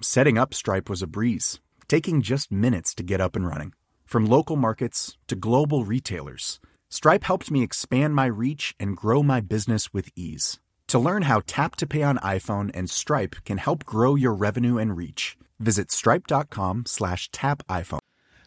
Setting 0.00 0.36
up 0.38 0.52
Stripe 0.52 0.90
was 0.90 1.02
a 1.02 1.06
breeze, 1.06 1.60
taking 1.88 2.20
just 2.20 2.50
minutes 2.52 2.94
to 2.94 3.02
get 3.02 3.20
up 3.20 3.36
and 3.36 3.46
running. 3.46 3.72
From 4.04 4.26
local 4.26 4.56
markets 4.56 5.16
to 5.28 5.36
global 5.36 5.84
retailers, 5.84 6.60
Stripe 6.90 7.24
helped 7.24 7.50
me 7.50 7.62
expand 7.62 8.14
my 8.14 8.26
reach 8.26 8.74
and 8.78 8.96
grow 8.96 9.22
my 9.22 9.40
business 9.40 9.92
with 9.92 10.08
ease. 10.16 10.60
To 10.88 10.98
learn 10.98 11.22
how 11.22 11.42
Tap 11.46 11.76
to 11.76 11.86
Pay 11.86 12.02
on 12.02 12.18
iPhone 12.18 12.70
and 12.74 12.90
Stripe 12.90 13.36
can 13.44 13.58
help 13.58 13.84
grow 13.84 14.14
your 14.14 14.34
revenue 14.34 14.78
and 14.78 14.96
reach, 14.96 15.36
visit 15.58 15.90
stripe.com 15.90 16.84
slash 16.86 17.30
tap 17.30 17.62
iPhone. 17.68 18.00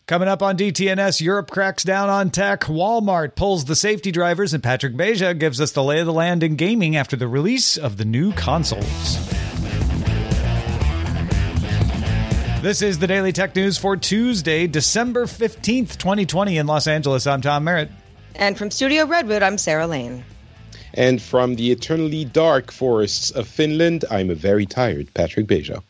Coming 0.06 0.30
up 0.30 0.42
on 0.42 0.58
DTNS, 0.58 1.20
Europe 1.20 1.50
cracks 1.50 1.84
down 1.84 2.08
on 2.09 2.30
tech, 2.30 2.62
Walmart 2.62 3.36
pulls 3.36 3.66
the 3.66 3.75
safety 3.75 4.12
drivers, 4.12 4.53
and 4.53 4.64
Patrick 4.64 4.94
Beja 4.94 5.38
gives 5.38 5.59
us 5.59 5.73
the 5.73 5.84
lay 5.84 6.00
of 6.00 6.06
the 6.06 6.14
land 6.14 6.44
in 6.44 6.56
gaming 6.56 6.95
after 6.95 7.18
the 7.18 7.28
release 7.28 7.78
of 7.78 7.98
the 7.98 8.06
new 8.06 8.31
consoles. 8.31 9.18
This 12.68 12.82
is 12.82 13.00
the 13.00 13.08
Daily 13.08 13.32
Tech 13.32 13.56
News 13.56 13.78
for 13.78 13.96
Tuesday, 13.96 14.68
December 14.68 15.26
15th, 15.26 15.96
2020 15.96 16.58
in 16.58 16.68
Los 16.68 16.86
Angeles. 16.86 17.26
I'm 17.26 17.40
Tom 17.40 17.64
Merritt. 17.64 17.90
And 18.36 18.58
from 18.58 18.72
Studio 18.72 19.06
Redwood, 19.06 19.42
I'm 19.42 19.58
Sarah 19.58 19.88
Lane. 19.88 20.26
And 20.94 21.22
from 21.22 21.56
the 21.56 21.72
eternally 21.72 22.26
dark 22.26 22.74
forests 22.74 23.32
of 23.32 23.48
Finland, 23.48 24.04
I'm 24.12 24.30
a 24.30 24.36
very 24.36 24.66
tired 24.66 25.14
Patrick 25.14 25.48
Beja. 25.48 25.82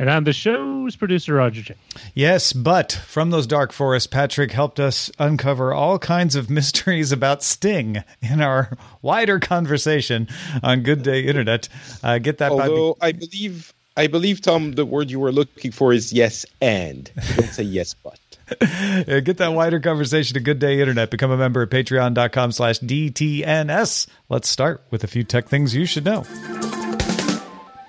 And 0.00 0.10
I'm 0.10 0.24
the 0.24 0.32
show's 0.32 0.96
producer, 0.96 1.34
Roger 1.34 1.62
Chang. 1.62 1.76
Yes, 2.12 2.52
but 2.52 2.90
from 3.06 3.30
those 3.30 3.46
dark 3.46 3.70
forests, 3.70 4.08
Patrick 4.08 4.50
helped 4.50 4.80
us 4.80 5.12
uncover 5.20 5.72
all 5.72 6.00
kinds 6.00 6.34
of 6.34 6.50
mysteries 6.58 7.12
about 7.12 7.44
Sting 7.44 8.02
in 8.20 8.40
our 8.40 8.76
wider 9.00 9.38
conversation 9.38 10.26
on 10.60 10.82
Good 10.82 11.04
Day 11.04 11.20
Internet. 11.20 11.68
Uh, 12.02 12.18
get 12.18 12.38
that 12.38 12.50
Although 12.50 12.96
I 13.00 13.12
believe, 13.12 13.72
I 13.98 14.06
believe, 14.06 14.40
Tom, 14.40 14.72
the 14.72 14.86
word 14.86 15.10
you 15.10 15.18
were 15.18 15.32
looking 15.32 15.72
for 15.72 15.92
is 15.92 16.12
yes 16.12 16.46
and. 16.60 17.10
Don't 17.36 17.48
say 17.48 17.64
yes 17.64 17.94
but. 17.94 18.20
Get 19.24 19.38
that 19.38 19.52
wider 19.52 19.80
conversation 19.80 20.34
to 20.34 20.40
Good 20.40 20.60
Day 20.60 20.80
Internet. 20.80 21.10
Become 21.10 21.32
a 21.32 21.36
member 21.36 21.62
at 21.62 21.70
patreon.com 21.70 22.52
slash 22.52 22.78
DTNS. 22.78 24.06
Let's 24.28 24.48
start 24.48 24.84
with 24.90 25.02
a 25.02 25.08
few 25.08 25.24
tech 25.24 25.48
things 25.48 25.74
you 25.74 25.84
should 25.84 26.04
know. 26.04 26.24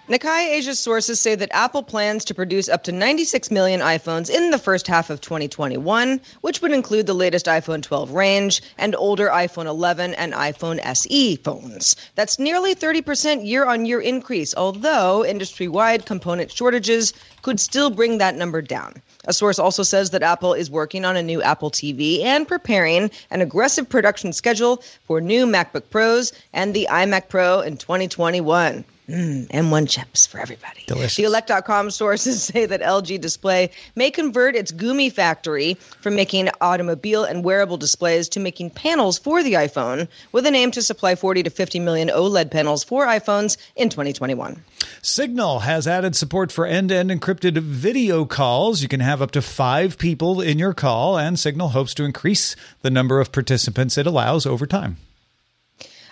Nikkei 0.10 0.54
Asia 0.54 0.74
sources 0.74 1.22
say 1.22 1.36
that 1.36 1.54
Apple 1.54 1.84
plans 1.84 2.26
to 2.26 2.34
produce 2.34 2.68
up 2.68 2.82
to 2.86 2.92
96 2.92 3.52
million 3.52 3.80
iPhones 3.80 4.28
in 4.28 4.50
the 4.50 4.58
first 4.58 4.88
half 4.88 5.12
of 5.12 5.22
2021, 5.22 6.20
which 6.42 6.64
would 6.64 6.72
include 6.72 7.06
the 7.06 7.14
latest 7.14 7.46
iPhone 7.46 7.84
12 7.84 8.10
range 8.10 8.64
and 8.80 8.96
older 8.96 9.28
iPhone 9.28 9.68
11 9.68 10.16
and 10.16 10.34
iPhone 10.34 10.80
SE 10.84 11.36
phones. 11.36 11.96
That's 12.16 12.40
nearly 12.40 12.74
30% 12.74 13.46
year 13.46 13.68
on 13.68 13.86
year 13.86 14.02
increase, 14.02 14.56
although 14.58 15.24
industry 15.24 15.68
wide 15.68 16.08
component 16.08 16.52
shortages 16.52 17.14
could 17.44 17.60
still 17.60 17.92
bring 17.92 18.18
that 18.18 18.36
number 18.36 18.64
down. 18.64 19.04
A 19.26 19.34
source 19.34 19.60
also 19.60 19.84
says 19.84 20.10
that 20.10 20.24
Apple 20.24 20.56
is 20.56 20.72
working 20.72 21.06
on 21.06 21.18
a 21.18 21.22
new 21.22 21.44
Apple 21.44 21.70
TV 21.70 22.24
and 22.24 22.48
preparing 22.48 23.12
an 23.30 23.42
aggressive 23.42 23.88
production 23.88 24.34
schedule 24.34 24.82
for 25.06 25.22
new 25.22 25.46
MacBook 25.46 25.92
Pros 25.92 26.34
and 26.52 26.74
the 26.74 26.88
iMac 26.90 27.30
Pro 27.30 27.60
in 27.60 27.78
2021. 27.78 28.84
Mm, 29.10 29.48
M1 29.48 29.90
chips 29.90 30.28
for 30.28 30.40
everybody. 30.40 30.84
Delicious. 30.86 31.16
The 31.16 31.24
Elect.com 31.24 31.90
sources 31.90 32.44
say 32.54 32.68
that 32.68 32.82
LG 32.82 33.20
Display 33.20 33.72
may 33.96 34.12
convert 34.12 34.56
its 34.56 34.72
Gumi 34.72 35.12
factory 35.12 35.74
from 36.02 36.16
making 36.16 36.50
automobile 36.62 37.24
and 37.24 37.44
wearable 37.44 37.78
displays 37.78 38.30
to 38.30 38.40
making 38.40 38.70
panels 38.70 39.18
for 39.18 39.42
the 39.42 39.54
iPhone, 39.54 40.08
with 40.32 40.46
an 40.46 40.54
aim 40.54 40.70
to 40.72 40.84
supply 40.84 41.16
40 41.16 41.44
to 41.44 41.50
50 41.50 41.80
million 41.80 42.10
OLED 42.10 42.52
panels 42.52 42.84
for 42.84 43.08
iPhones 43.08 43.58
in 43.76 43.90
2021. 43.90 44.64
Signal 45.02 45.60
has 45.60 45.88
added 45.88 46.16
support 46.16 46.52
for 46.52 46.68
end 46.68 46.90
to 46.90 46.96
end 46.96 47.10
encrypted 47.10 47.58
video 47.58 48.26
calls. 48.26 48.84
You 48.84 48.88
can 48.88 49.00
have 49.00 49.24
up 49.24 49.32
to 49.32 49.42
five 49.42 49.98
people 49.98 50.40
in 50.40 50.60
your 50.60 50.76
call, 50.76 51.18
and 51.18 51.40
Signal 51.40 51.70
hopes 51.70 51.96
to 51.96 52.04
increase 52.04 52.56
the 52.84 52.92
number 52.92 53.20
of 53.20 53.32
participants 53.32 53.98
it 53.98 54.06
allows 54.06 54.46
over 54.46 54.68
time. 54.68 54.98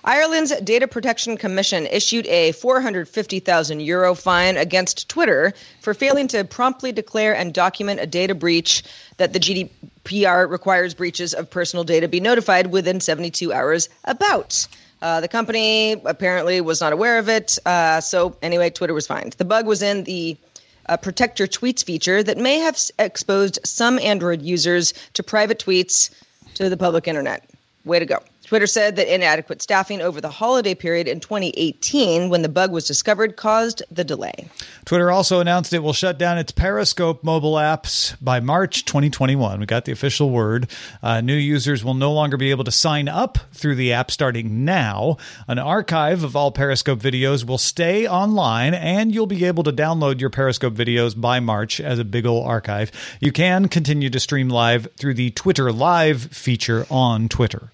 Ireland's 0.07 0.55
Data 0.61 0.87
Protection 0.87 1.35
Commission 1.35 1.85
issued 1.85 2.27
a 2.27 2.53
450,000 2.53 3.81
euro 3.81 4.15
fine 4.15 4.55
against 4.55 5.09
Twitter 5.09 5.51
for 5.81 5.93
failing 5.93 6.29
to 6.29 6.45
promptly 6.45 6.93
declare 6.93 7.35
and 7.35 7.53
document 7.53 7.99
a 7.99 8.07
data 8.07 8.33
breach 8.33 8.83
that 9.17 9.33
the 9.33 9.39
GDPR 9.39 10.49
requires 10.49 10.93
breaches 10.93 11.33
of 11.33 11.49
personal 11.49 11.83
data 11.83 12.07
be 12.07 12.21
notified 12.21 12.67
within 12.67 13.01
72 13.01 13.51
hours 13.51 13.89
about. 14.05 14.65
Uh, 15.01 15.19
the 15.19 15.27
company 15.27 16.01
apparently 16.05 16.61
was 16.61 16.79
not 16.79 16.93
aware 16.93 17.19
of 17.19 17.27
it. 17.27 17.59
Uh, 17.65 17.99
so, 17.99 18.37
anyway, 18.41 18.69
Twitter 18.69 18.93
was 18.93 19.07
fined. 19.07 19.33
The 19.33 19.43
bug 19.43 19.67
was 19.67 19.81
in 19.81 20.05
the 20.05 20.37
uh, 20.85 20.95
protect 20.95 21.37
your 21.37 21.49
tweets 21.49 21.83
feature 21.83 22.23
that 22.23 22.37
may 22.37 22.59
have 22.59 22.75
s- 22.75 22.93
exposed 22.97 23.59
some 23.65 23.99
Android 23.99 24.41
users 24.41 24.93
to 25.15 25.21
private 25.21 25.59
tweets 25.59 26.11
to 26.53 26.69
the 26.69 26.77
public 26.77 27.09
internet. 27.09 27.43
Way 27.83 27.99
to 27.99 28.05
go. 28.05 28.23
Twitter 28.47 28.65
said 28.65 28.95
that 28.95 29.13
inadequate 29.13 29.61
staffing 29.61 29.99
over 29.99 30.21
the 30.21 30.29
holiday 30.29 30.73
period 30.73 31.05
in 31.05 31.19
2018, 31.19 32.29
when 32.29 32.43
the 32.43 32.49
bug 32.49 32.71
was 32.71 32.87
discovered, 32.87 33.35
caused 33.35 33.83
the 33.91 34.05
delay. 34.05 34.47
Twitter 34.85 35.11
also 35.11 35.41
announced 35.41 35.73
it 35.73 35.83
will 35.83 35.91
shut 35.91 36.17
down 36.17 36.37
its 36.37 36.53
Periscope 36.53 37.25
mobile 37.25 37.55
apps 37.55 38.15
by 38.21 38.39
March 38.39 38.85
2021. 38.85 39.59
We 39.59 39.65
got 39.65 39.83
the 39.83 39.91
official 39.91 40.29
word. 40.29 40.69
Uh, 41.03 41.19
new 41.19 41.35
users 41.35 41.83
will 41.83 41.93
no 41.93 42.13
longer 42.13 42.37
be 42.37 42.51
able 42.51 42.63
to 42.63 42.71
sign 42.71 43.09
up 43.09 43.37
through 43.51 43.75
the 43.75 43.91
app 43.91 44.11
starting 44.11 44.63
now. 44.63 45.17
An 45.49 45.59
archive 45.59 46.23
of 46.23 46.37
all 46.37 46.53
Periscope 46.53 46.99
videos 46.99 47.45
will 47.45 47.57
stay 47.57 48.07
online, 48.07 48.73
and 48.73 49.13
you'll 49.13 49.27
be 49.27 49.43
able 49.43 49.63
to 49.63 49.73
download 49.73 50.21
your 50.21 50.29
Periscope 50.29 50.73
videos 50.73 51.19
by 51.19 51.41
March 51.41 51.81
as 51.81 51.99
a 51.99 52.05
big 52.05 52.25
old 52.25 52.47
archive. 52.47 52.93
You 53.19 53.33
can 53.33 53.67
continue 53.67 54.09
to 54.09 54.21
stream 54.21 54.47
live 54.47 54.87
through 54.95 55.15
the 55.15 55.31
Twitter 55.31 55.69
Live 55.69 56.21
feature 56.31 56.85
on 56.89 57.27
Twitter. 57.27 57.73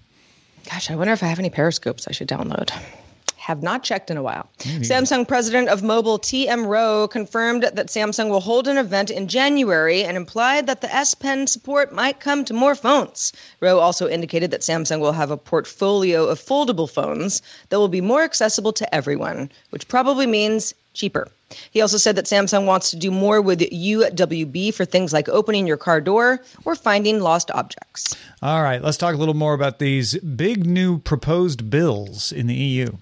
Gosh, 0.70 0.90
I 0.90 0.96
wonder 0.96 1.12
if 1.12 1.22
I 1.22 1.26
have 1.26 1.38
any 1.38 1.50
periscopes 1.50 2.08
I 2.08 2.12
should 2.12 2.28
download. 2.28 2.70
Have 3.36 3.62
not 3.62 3.82
checked 3.82 4.10
in 4.10 4.16
a 4.16 4.22
while. 4.22 4.48
Samsung 4.58 5.28
president 5.28 5.68
of 5.68 5.82
mobile 5.82 6.18
TM 6.18 6.66
Roh 6.66 7.06
confirmed 7.06 7.64
that 7.64 7.88
Samsung 7.88 8.30
will 8.30 8.40
hold 8.40 8.66
an 8.66 8.78
event 8.78 9.10
in 9.10 9.28
January 9.28 10.02
and 10.02 10.16
implied 10.16 10.66
that 10.66 10.80
the 10.80 10.94
S 10.94 11.12
Pen 11.12 11.46
support 11.46 11.92
might 11.92 12.20
come 12.20 12.46
to 12.46 12.54
more 12.54 12.74
phones. 12.74 13.34
Roh 13.60 13.80
also 13.80 14.08
indicated 14.08 14.50
that 14.50 14.62
Samsung 14.62 15.00
will 15.00 15.12
have 15.12 15.30
a 15.30 15.36
portfolio 15.36 16.24
of 16.24 16.40
foldable 16.40 16.90
phones 16.90 17.42
that 17.68 17.78
will 17.78 17.88
be 17.88 18.00
more 18.00 18.22
accessible 18.22 18.72
to 18.72 18.94
everyone, 18.94 19.50
which 19.68 19.88
probably 19.88 20.26
means 20.26 20.72
cheaper. 20.94 21.28
He 21.70 21.80
also 21.80 21.96
said 21.96 22.16
that 22.16 22.26
Samsung 22.26 22.66
wants 22.66 22.90
to 22.90 22.96
do 22.96 23.10
more 23.10 23.40
with 23.40 23.60
UWB 23.60 24.74
for 24.74 24.84
things 24.84 25.12
like 25.12 25.28
opening 25.28 25.66
your 25.66 25.76
car 25.76 26.00
door 26.00 26.40
or 26.64 26.74
finding 26.74 27.20
lost 27.20 27.50
objects. 27.50 28.16
All 28.42 28.62
right, 28.62 28.82
let's 28.82 28.98
talk 28.98 29.14
a 29.14 29.18
little 29.18 29.34
more 29.34 29.54
about 29.54 29.78
these 29.78 30.18
big 30.18 30.66
new 30.66 30.98
proposed 30.98 31.70
bills 31.70 32.32
in 32.32 32.46
the 32.46 32.54
EU. 32.54 32.96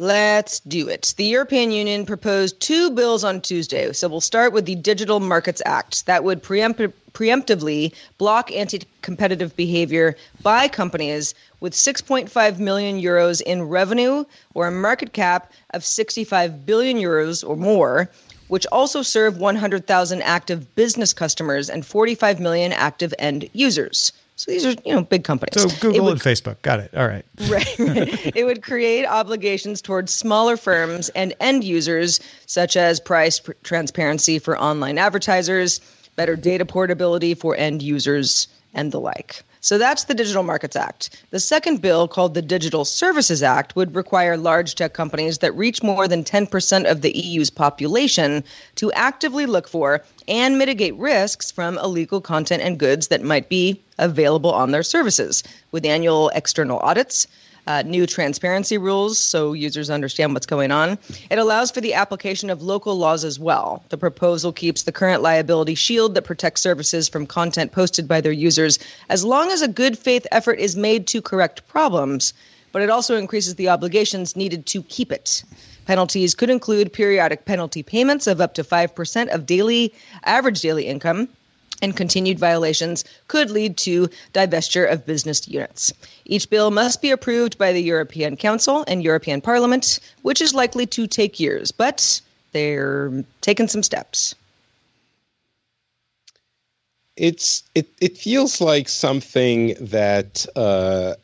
Let's 0.00 0.60
do 0.60 0.88
it. 0.88 1.12
The 1.16 1.24
European 1.24 1.72
Union 1.72 2.06
proposed 2.06 2.60
two 2.60 2.92
bills 2.92 3.24
on 3.24 3.40
Tuesday. 3.40 3.92
So 3.92 4.06
we'll 4.06 4.20
start 4.20 4.52
with 4.52 4.64
the 4.64 4.76
Digital 4.76 5.18
Markets 5.18 5.60
Act 5.66 6.06
that 6.06 6.22
would 6.22 6.40
preempt- 6.40 6.94
preemptively 7.12 7.92
block 8.16 8.52
anti 8.52 8.82
competitive 9.02 9.56
behavior 9.56 10.16
by 10.40 10.68
companies 10.68 11.34
with 11.60 11.72
6.5 11.72 12.58
million 12.58 13.00
euros 13.00 13.40
in 13.42 13.62
revenue 13.64 14.24
or 14.54 14.68
a 14.68 14.72
market 14.72 15.12
cap 15.12 15.52
of 15.70 15.84
65 15.84 16.64
billion 16.64 16.98
euros 16.98 17.48
or 17.48 17.56
more, 17.56 18.10
which 18.48 18.66
also 18.72 19.02
serve 19.02 19.38
100,000 19.38 20.22
active 20.22 20.74
business 20.74 21.12
customers 21.12 21.68
and 21.68 21.84
45 21.84 22.40
million 22.40 22.72
active 22.72 23.12
end 23.18 23.48
users. 23.52 24.12
So 24.36 24.52
these 24.52 24.64
are, 24.64 24.74
you 24.84 24.94
know, 24.94 25.02
big 25.02 25.24
companies. 25.24 25.60
So 25.60 25.68
Google 25.80 26.04
would, 26.04 26.12
and 26.12 26.20
Facebook. 26.20 26.62
Got 26.62 26.78
it. 26.78 26.94
All 26.96 27.08
right. 27.08 27.24
Right, 27.48 27.78
right. 27.78 28.36
it 28.36 28.44
would 28.44 28.62
create 28.62 29.04
obligations 29.04 29.82
towards 29.82 30.12
smaller 30.12 30.56
firms 30.56 31.08
and 31.10 31.34
end 31.40 31.64
users, 31.64 32.20
such 32.46 32.76
as 32.76 33.00
price 33.00 33.40
pr- 33.40 33.52
transparency 33.64 34.38
for 34.38 34.56
online 34.56 34.96
advertisers, 34.96 35.80
better 36.14 36.36
data 36.36 36.64
portability 36.64 37.34
for 37.34 37.56
end 37.56 37.82
users, 37.82 38.46
and 38.74 38.92
the 38.92 39.00
like. 39.00 39.42
So 39.60 39.76
that's 39.76 40.04
the 40.04 40.14
Digital 40.14 40.44
Markets 40.44 40.76
Act. 40.76 41.22
The 41.30 41.40
second 41.40 41.82
bill, 41.82 42.06
called 42.06 42.34
the 42.34 42.42
Digital 42.42 42.84
Services 42.84 43.42
Act, 43.42 43.74
would 43.74 43.94
require 43.94 44.36
large 44.36 44.76
tech 44.76 44.94
companies 44.94 45.38
that 45.38 45.56
reach 45.56 45.82
more 45.82 46.06
than 46.06 46.22
10% 46.22 46.90
of 46.90 47.00
the 47.00 47.10
EU's 47.10 47.50
population 47.50 48.44
to 48.76 48.92
actively 48.92 49.46
look 49.46 49.68
for 49.68 50.04
and 50.28 50.58
mitigate 50.58 50.94
risks 50.94 51.50
from 51.50 51.76
illegal 51.78 52.20
content 52.20 52.62
and 52.62 52.78
goods 52.78 53.08
that 53.08 53.22
might 53.22 53.48
be 53.48 53.80
available 53.98 54.52
on 54.52 54.70
their 54.70 54.84
services, 54.84 55.42
with 55.72 55.84
annual 55.84 56.28
external 56.30 56.78
audits, 56.78 57.26
uh, 57.68 57.82
new 57.82 58.06
transparency 58.06 58.78
rules 58.78 59.18
so 59.18 59.52
users 59.52 59.90
understand 59.90 60.32
what's 60.32 60.46
going 60.46 60.72
on. 60.72 60.98
It 61.30 61.38
allows 61.38 61.70
for 61.70 61.82
the 61.82 61.92
application 61.92 62.48
of 62.48 62.62
local 62.62 62.96
laws 62.96 63.24
as 63.24 63.38
well. 63.38 63.84
The 63.90 63.98
proposal 63.98 64.54
keeps 64.54 64.84
the 64.84 64.92
current 64.92 65.20
liability 65.20 65.74
shield 65.74 66.14
that 66.14 66.22
protects 66.22 66.62
services 66.62 67.10
from 67.10 67.26
content 67.26 67.72
posted 67.72 68.08
by 68.08 68.22
their 68.22 68.32
users 68.32 68.78
as 69.10 69.22
long 69.22 69.50
as 69.50 69.60
a 69.60 69.68
good 69.68 69.98
faith 69.98 70.26
effort 70.32 70.58
is 70.58 70.76
made 70.76 71.06
to 71.08 71.20
correct 71.20 71.68
problems, 71.68 72.32
but 72.72 72.80
it 72.80 72.88
also 72.88 73.16
increases 73.16 73.56
the 73.56 73.68
obligations 73.68 74.34
needed 74.34 74.64
to 74.64 74.82
keep 74.84 75.12
it. 75.12 75.44
Penalties 75.84 76.34
could 76.34 76.48
include 76.48 76.90
periodic 76.90 77.44
penalty 77.44 77.82
payments 77.82 78.26
of 78.26 78.40
up 78.40 78.54
to 78.54 78.64
5% 78.64 79.28
of 79.28 79.44
daily 79.44 79.92
average 80.24 80.62
daily 80.62 80.86
income 80.86 81.28
and 81.82 81.96
continued 81.96 82.38
violations 82.38 83.04
could 83.28 83.50
lead 83.50 83.76
to 83.78 84.08
divestiture 84.34 84.90
of 84.90 85.06
business 85.06 85.46
units. 85.48 85.92
Each 86.24 86.48
bill 86.48 86.70
must 86.70 87.00
be 87.02 87.10
approved 87.10 87.58
by 87.58 87.72
the 87.72 87.82
European 87.82 88.36
Council 88.36 88.84
and 88.88 89.02
European 89.02 89.40
Parliament, 89.40 90.00
which 90.22 90.40
is 90.40 90.54
likely 90.54 90.86
to 90.86 91.06
take 91.06 91.40
years, 91.40 91.70
but 91.70 92.20
they're 92.52 93.24
taking 93.40 93.68
some 93.68 93.82
steps. 93.82 94.34
It's 97.16 97.64
it, 97.74 97.88
it 98.00 98.16
feels 98.16 98.60
like 98.60 98.88
something 98.88 99.74
that 99.80 100.46
uh, 100.54 101.14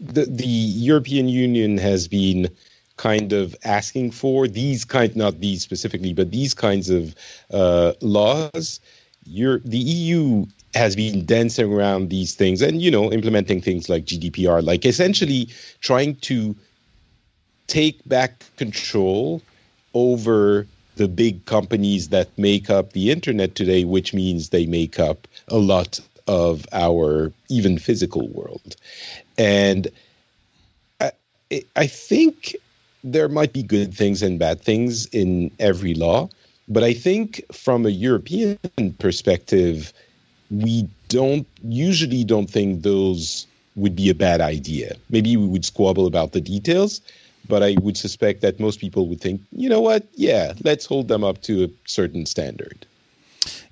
the 0.00 0.24
the 0.26 0.46
European 0.46 1.28
Union 1.28 1.78
has 1.78 2.06
been 2.06 2.48
kind 2.96 3.32
of 3.32 3.56
asking 3.64 4.10
for 4.10 4.46
these 4.46 4.84
kind 4.84 5.16
not 5.16 5.40
these 5.40 5.62
specifically 5.62 6.12
but 6.12 6.30
these 6.30 6.52
kinds 6.52 6.90
of 6.90 7.14
uh, 7.50 7.92
laws 8.02 8.78
the 9.26 9.78
EU 9.78 10.46
has 10.74 10.94
been 10.94 11.24
dancing 11.24 11.72
around 11.72 12.10
these 12.10 12.34
things 12.34 12.62
and 12.62 12.80
you 12.80 12.90
know 12.90 13.12
implementing 13.12 13.60
things 13.60 13.88
like 13.88 14.04
GDPR, 14.04 14.64
like 14.64 14.84
essentially 14.84 15.48
trying 15.80 16.16
to 16.16 16.54
take 17.66 18.00
back 18.08 18.44
control 18.56 19.42
over 19.94 20.66
the 20.96 21.08
big 21.08 21.44
companies 21.46 22.08
that 22.08 22.28
make 22.36 22.68
up 22.68 22.92
the 22.92 23.10
internet 23.10 23.54
today, 23.54 23.84
which 23.84 24.12
means 24.12 24.50
they 24.50 24.66
make 24.66 24.98
up 24.98 25.26
a 25.48 25.56
lot 25.56 26.00
of 26.26 26.66
our 26.72 27.32
even 27.48 27.78
physical 27.78 28.28
world. 28.28 28.76
And 29.38 29.88
I, 31.00 31.12
I 31.76 31.86
think 31.86 32.54
there 33.02 33.28
might 33.28 33.52
be 33.52 33.62
good 33.62 33.94
things 33.94 34.22
and 34.22 34.38
bad 34.38 34.60
things 34.60 35.06
in 35.06 35.50
every 35.58 35.94
law. 35.94 36.28
But 36.70 36.84
I 36.84 36.94
think 36.94 37.44
from 37.52 37.84
a 37.84 37.90
European 37.90 38.58
perspective, 38.98 39.92
we 40.50 40.88
don't 41.08 41.46
usually 41.64 42.24
don't 42.24 42.48
think 42.48 42.82
those 42.82 43.46
would 43.76 43.96
be 43.96 44.08
a 44.08 44.14
bad 44.14 44.40
idea. 44.40 44.96
Maybe 45.10 45.36
we 45.36 45.46
would 45.46 45.64
squabble 45.64 46.06
about 46.06 46.32
the 46.32 46.40
details, 46.40 47.00
but 47.48 47.62
I 47.62 47.76
would 47.80 47.96
suspect 47.96 48.40
that 48.42 48.60
most 48.60 48.80
people 48.80 49.08
would 49.08 49.20
think, 49.20 49.42
you 49.52 49.68
know 49.68 49.80
what? 49.80 50.06
Yeah, 50.14 50.54
let's 50.62 50.86
hold 50.86 51.08
them 51.08 51.24
up 51.24 51.42
to 51.42 51.64
a 51.64 51.68
certain 51.86 52.24
standard. 52.24 52.86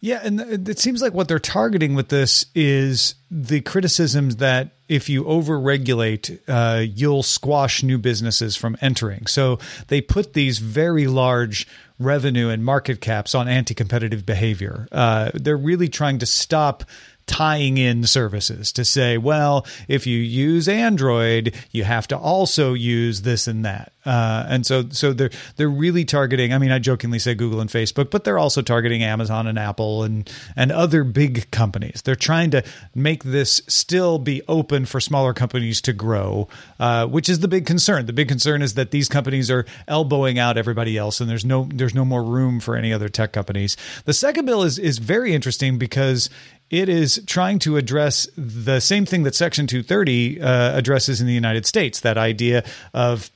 Yeah, 0.01 0.21
and 0.23 0.69
it 0.69 0.79
seems 0.79 1.03
like 1.03 1.13
what 1.13 1.29
they're 1.29 1.39
targeting 1.39 1.95
with 1.95 2.09
this 2.09 2.47
is 2.55 3.17
the 3.31 3.61
criticisms 3.61 4.37
that 4.37 4.71
if 4.89 5.09
you 5.09 5.25
overregulate, 5.25 6.39
uh, 6.49 6.81
you'll 6.81 7.25
squash 7.25 7.83
new 7.83 7.99
businesses 7.99 8.57
from 8.57 8.77
entering. 8.81 9.27
So 9.27 9.59
they 9.89 10.01
put 10.01 10.33
these 10.33 10.59
very 10.61 11.07
large 11.07 11.67
revenue 11.99 12.49
and 12.49 12.65
market 12.65 13.01
caps 13.01 13.35
on 13.35 13.49
anti-competitive 13.49 14.25
behavior. 14.25 14.89
Uh, 14.93 15.31
they're 15.35 15.57
really 15.57 15.89
trying 15.89 16.19
to 16.19 16.27
stop 16.27 16.85
tying 17.29 17.77
in 17.79 18.05
services 18.05 18.73
to 18.73 18.85
say, 18.85 19.19
well, 19.19 19.67
if 19.87 20.07
you 20.07 20.19
use 20.19 20.67
Android, 20.67 21.55
you 21.71 21.85
have 21.85 22.09
to 22.09 22.19
also 22.19 22.73
use 22.73 23.23
this 23.23 23.47
and 23.47 23.65
that. 23.65 23.93
Uh, 24.05 24.47
and 24.49 24.65
so, 24.65 24.89
so 24.89 25.13
they're 25.13 25.31
they're 25.57 25.69
really 25.69 26.05
targeting. 26.07 26.55
I 26.55 26.59
mean, 26.59 26.73
I 26.73 26.79
jokingly 26.79 27.19
say 27.19 27.35
Google 27.35 27.61
and 27.61 27.69
Facebook, 27.69 28.11
but 28.11 28.25
they're 28.25 28.39
also 28.39 28.63
targeting 28.63 29.03
Amazon 29.03 29.47
and 29.47 29.59
Apple 29.59 30.03
and 30.03 30.29
and 30.57 30.73
other 30.73 31.05
big 31.05 31.51
companies. 31.51 32.01
They're 32.03 32.17
trying 32.17 32.51
to 32.53 32.65
make 32.95 33.23
this 33.23 33.61
still 33.69 34.19
be 34.19 34.41
open 34.49 34.87
for 34.87 34.99
smaller 34.99 35.35
companies 35.35 35.83
to 35.83 35.93
grow, 35.93 36.49
uh, 36.81 37.07
which 37.07 37.29
is 37.29 37.41
the 37.41 37.49
big 37.49 37.67
concern. 37.67 38.07
The 38.07 38.15
big 38.15 38.29
concern 38.29 38.63
is 38.63 38.75
that 38.75 38.93
these 38.93 39.11
companies 39.11 39.51
are 39.51 39.67
elbowing 39.87 40.39
out 40.39 40.57
everybody 40.57 40.97
else, 40.97 41.21
and 41.21 41.29
there's 41.29 41.45
no 41.45 41.69
there's 41.71 41.95
no 41.95 42.07
more 42.07 42.25
room 42.25 42.61
for 42.61 42.77
any 42.77 42.95
other 42.95 43.11
tech 43.11 43.35
companies. 43.35 43.77
The 44.07 44.15
second 44.15 44.47
bill 44.47 44.63
is 44.63 44.79
is 44.79 44.97
very 44.97 45.35
interesting 45.35 45.77
because 45.77 46.31
it 46.71 46.89
is 46.89 47.23
trying 47.27 47.59
to 47.61 47.77
address 47.77 48.29
the 48.37 48.81
same 48.81 49.07
thing 49.07 49.23
that 49.23 49.35
Section 49.35 49.67
230 49.67 50.41
uh, 50.41 50.77
addresses 50.77 51.21
in 51.21 51.27
the 51.27 51.33
United 51.33 51.67
States 51.67 52.01
that 52.01 52.19
idea 52.19 52.65
of 52.93 53.31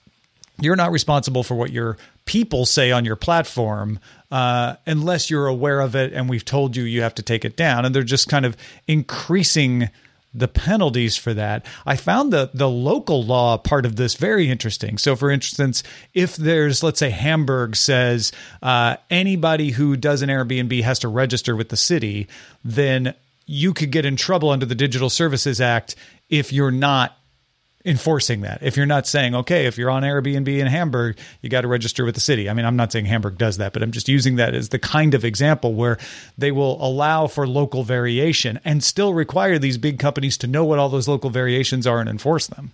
you're 0.60 0.76
not 0.76 0.92
responsible 0.92 1.42
for 1.42 1.54
what 1.54 1.72
your 1.72 1.96
people 2.24 2.66
say 2.66 2.92
on 2.92 3.04
your 3.04 3.16
platform 3.16 3.98
uh, 4.30 4.76
unless 4.86 5.30
you're 5.30 5.46
aware 5.46 5.80
of 5.80 5.96
it 5.96 6.12
and 6.12 6.28
we've 6.28 6.44
told 6.44 6.76
you 6.76 6.84
you 6.84 7.02
have 7.02 7.14
to 7.14 7.22
take 7.22 7.44
it 7.44 7.56
down. 7.56 7.84
And 7.84 7.94
they're 7.94 8.02
just 8.02 8.28
kind 8.28 8.46
of 8.46 8.56
increasing 8.86 9.90
the 10.34 10.48
penalties 10.48 11.16
for 11.16 11.34
that. 11.34 11.66
I 11.84 11.96
found 11.96 12.32
the 12.32 12.50
the 12.54 12.68
local 12.68 13.22
law 13.22 13.58
part 13.58 13.84
of 13.84 13.96
this 13.96 14.14
very 14.14 14.48
interesting. 14.48 14.96
So, 14.98 15.14
for 15.14 15.30
instance, 15.30 15.82
if 16.14 16.36
there's 16.36 16.82
let's 16.82 16.98
say 16.98 17.10
Hamburg 17.10 17.76
says 17.76 18.32
uh, 18.62 18.96
anybody 19.10 19.70
who 19.70 19.96
does 19.96 20.22
an 20.22 20.30
Airbnb 20.30 20.82
has 20.82 20.98
to 21.00 21.08
register 21.08 21.54
with 21.54 21.68
the 21.68 21.76
city, 21.76 22.28
then 22.64 23.14
you 23.52 23.74
could 23.74 23.90
get 23.90 24.06
in 24.06 24.16
trouble 24.16 24.48
under 24.48 24.64
the 24.64 24.74
Digital 24.74 25.10
Services 25.10 25.60
Act 25.60 25.94
if 26.30 26.54
you're 26.54 26.70
not 26.70 27.18
enforcing 27.84 28.40
that. 28.42 28.62
If 28.62 28.78
you're 28.78 28.86
not 28.86 29.06
saying, 29.06 29.34
okay, 29.34 29.66
if 29.66 29.76
you're 29.76 29.90
on 29.90 30.04
Airbnb 30.04 30.48
in 30.48 30.66
Hamburg, 30.66 31.18
you 31.42 31.50
got 31.50 31.60
to 31.60 31.68
register 31.68 32.06
with 32.06 32.14
the 32.14 32.20
city. 32.20 32.48
I 32.48 32.54
mean, 32.54 32.64
I'm 32.64 32.76
not 32.76 32.92
saying 32.92 33.04
Hamburg 33.04 33.36
does 33.36 33.58
that, 33.58 33.74
but 33.74 33.82
I'm 33.82 33.90
just 33.90 34.08
using 34.08 34.36
that 34.36 34.54
as 34.54 34.70
the 34.70 34.78
kind 34.78 35.12
of 35.12 35.22
example 35.22 35.74
where 35.74 35.98
they 36.38 36.50
will 36.50 36.82
allow 36.82 37.26
for 37.26 37.46
local 37.46 37.82
variation 37.84 38.58
and 38.64 38.82
still 38.82 39.12
require 39.12 39.58
these 39.58 39.76
big 39.76 39.98
companies 39.98 40.38
to 40.38 40.46
know 40.46 40.64
what 40.64 40.78
all 40.78 40.88
those 40.88 41.06
local 41.06 41.28
variations 41.28 41.86
are 41.86 42.00
and 42.00 42.08
enforce 42.08 42.46
them. 42.46 42.70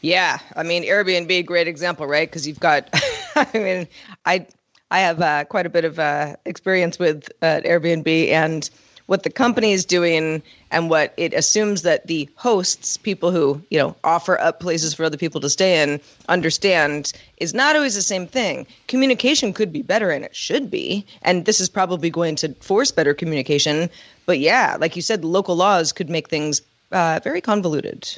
Yeah, 0.00 0.38
I 0.56 0.64
mean 0.64 0.82
Airbnb, 0.82 1.46
great 1.46 1.68
example, 1.68 2.08
right? 2.08 2.28
Because 2.28 2.48
you've 2.48 2.60
got, 2.60 2.88
I 3.36 3.48
mean, 3.54 3.88
I 4.24 4.46
I 4.90 5.00
have 5.00 5.20
uh, 5.20 5.44
quite 5.44 5.66
a 5.66 5.70
bit 5.70 5.84
of 5.84 5.98
uh, 6.00 6.34
experience 6.44 6.98
with 6.98 7.28
uh, 7.42 7.60
Airbnb 7.64 8.30
and 8.30 8.68
what 9.06 9.22
the 9.22 9.30
company 9.30 9.72
is 9.72 9.84
doing 9.84 10.42
and 10.70 10.90
what 10.90 11.14
it 11.16 11.32
assumes 11.32 11.82
that 11.82 12.06
the 12.06 12.28
hosts, 12.34 12.96
people 12.96 13.30
who, 13.30 13.62
you 13.70 13.78
know, 13.78 13.94
offer 14.04 14.38
up 14.40 14.60
places 14.60 14.94
for 14.94 15.04
other 15.04 15.16
people 15.16 15.40
to 15.40 15.50
stay 15.50 15.82
in, 15.82 16.00
understand 16.28 17.12
is 17.38 17.54
not 17.54 17.76
always 17.76 17.94
the 17.94 18.02
same 18.02 18.26
thing. 18.26 18.66
Communication 18.88 19.52
could 19.52 19.72
be 19.72 19.82
better 19.82 20.10
and 20.10 20.24
it 20.24 20.34
should 20.34 20.70
be. 20.70 21.06
And 21.22 21.44
this 21.44 21.60
is 21.60 21.68
probably 21.68 22.10
going 22.10 22.36
to 22.36 22.52
force 22.54 22.90
better 22.90 23.14
communication. 23.14 23.88
But 24.26 24.40
yeah, 24.40 24.76
like 24.78 24.96
you 24.96 25.02
said, 25.02 25.24
local 25.24 25.56
laws 25.56 25.92
could 25.92 26.10
make 26.10 26.28
things 26.28 26.60
uh, 26.92 27.20
very 27.22 27.40
convoluted. 27.40 28.08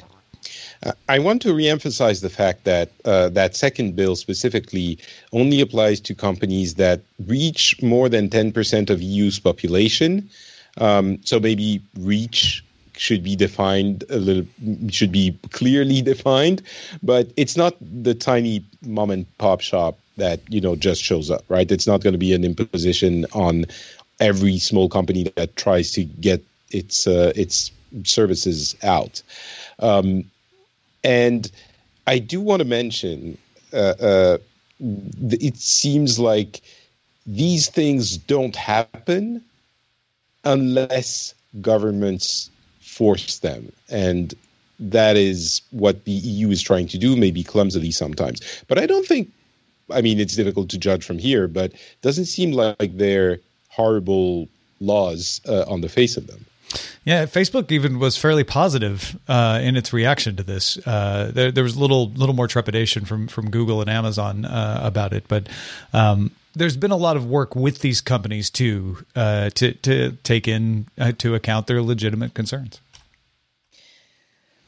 I 1.09 1.19
want 1.19 1.41
to 1.41 1.49
reemphasize 1.49 2.21
the 2.21 2.29
fact 2.29 2.63
that 2.63 2.89
uh, 3.03 3.29
that 3.29 3.55
second 3.55 3.97
bill 3.97 4.15
specifically 4.15 4.97
only 5.33 5.59
applies 5.59 5.99
to 6.01 6.15
companies 6.15 6.75
that 6.75 7.01
reach 7.27 7.81
more 7.83 8.07
than 8.07 8.29
10% 8.29 8.89
of 8.89 9.01
EU's 9.01 9.39
population 9.39 10.29
um, 10.77 11.19
so 11.23 11.39
maybe 11.39 11.81
reach 11.99 12.63
should 12.95 13.23
be 13.23 13.35
defined 13.35 14.03
a 14.09 14.17
little 14.17 14.45
should 14.89 15.11
be 15.11 15.37
clearly 15.51 16.01
defined 16.01 16.61
but 17.01 17.31
it's 17.37 17.55
not 17.55 17.75
the 17.79 18.13
tiny 18.13 18.63
mom 18.85 19.09
and 19.09 19.25
pop 19.37 19.61
shop 19.61 19.97
that 20.17 20.41
you 20.49 20.59
know 20.59 20.75
just 20.75 21.01
shows 21.01 21.31
up 21.31 21.45
right 21.47 21.71
it's 21.71 21.87
not 21.87 22.01
going 22.01 22.11
to 22.11 22.19
be 22.19 22.33
an 22.33 22.43
imposition 22.43 23.25
on 23.31 23.65
every 24.19 24.59
small 24.59 24.89
company 24.89 25.31
that 25.35 25.55
tries 25.55 25.91
to 25.91 26.03
get 26.03 26.43
its 26.71 27.07
uh, 27.07 27.31
its 27.35 27.71
services 28.03 28.75
out. 28.83 29.21
Um, 29.79 30.29
and 31.03 31.51
I 32.07 32.19
do 32.19 32.41
want 32.41 32.59
to 32.61 32.67
mention 32.67 33.37
uh, 33.73 33.93
uh, 33.99 34.37
it 34.79 35.57
seems 35.57 36.19
like 36.19 36.61
these 37.25 37.69
things 37.69 38.17
don't 38.17 38.55
happen 38.55 39.43
unless 40.43 41.33
governments 41.61 42.49
force 42.81 43.39
them. 43.39 43.71
And 43.89 44.33
that 44.79 45.17
is 45.17 45.61
what 45.71 46.05
the 46.05 46.11
EU 46.11 46.49
is 46.49 46.61
trying 46.61 46.87
to 46.87 46.97
do, 46.97 47.15
maybe 47.15 47.43
clumsily 47.43 47.91
sometimes. 47.91 48.63
But 48.67 48.79
I 48.79 48.85
don't 48.85 49.05
think, 49.05 49.31
I 49.91 50.01
mean, 50.01 50.19
it's 50.19 50.35
difficult 50.35 50.69
to 50.69 50.77
judge 50.77 51.03
from 51.03 51.17
here, 51.17 51.47
but 51.47 51.73
doesn't 52.01 52.25
seem 52.25 52.51
like 52.51 52.97
they're 52.97 53.39
horrible 53.69 54.47
laws 54.79 55.41
uh, 55.47 55.65
on 55.67 55.81
the 55.81 55.89
face 55.89 56.17
of 56.17 56.27
them. 56.27 56.45
Yeah, 57.03 57.25
Facebook 57.25 57.71
even 57.71 57.97
was 57.97 58.17
fairly 58.17 58.43
positive 58.43 59.17
uh, 59.27 59.59
in 59.61 59.75
its 59.75 59.91
reaction 59.91 60.35
to 60.35 60.43
this. 60.43 60.77
Uh, 60.85 61.31
there, 61.33 61.51
there, 61.51 61.63
was 61.63 61.75
little 61.75 62.09
little 62.11 62.35
more 62.35 62.47
trepidation 62.47 63.05
from 63.05 63.27
from 63.27 63.49
Google 63.49 63.81
and 63.81 63.89
Amazon 63.89 64.45
uh, 64.45 64.79
about 64.83 65.13
it, 65.13 65.23
but 65.27 65.47
um, 65.93 66.31
there's 66.59 66.77
been 66.77 66.91
a 66.91 66.97
lot 66.97 67.17
of 67.17 67.25
work 67.25 67.55
with 67.55 67.79
these 67.79 68.01
companies 68.01 68.49
too 68.49 69.05
uh, 69.15 69.49
to 69.51 69.73
to 69.73 70.11
take 70.23 70.47
in 70.47 70.87
uh, 70.99 71.11
to 71.17 71.33
account 71.33 71.67
their 71.67 71.81
legitimate 71.81 72.33
concerns. 72.33 72.81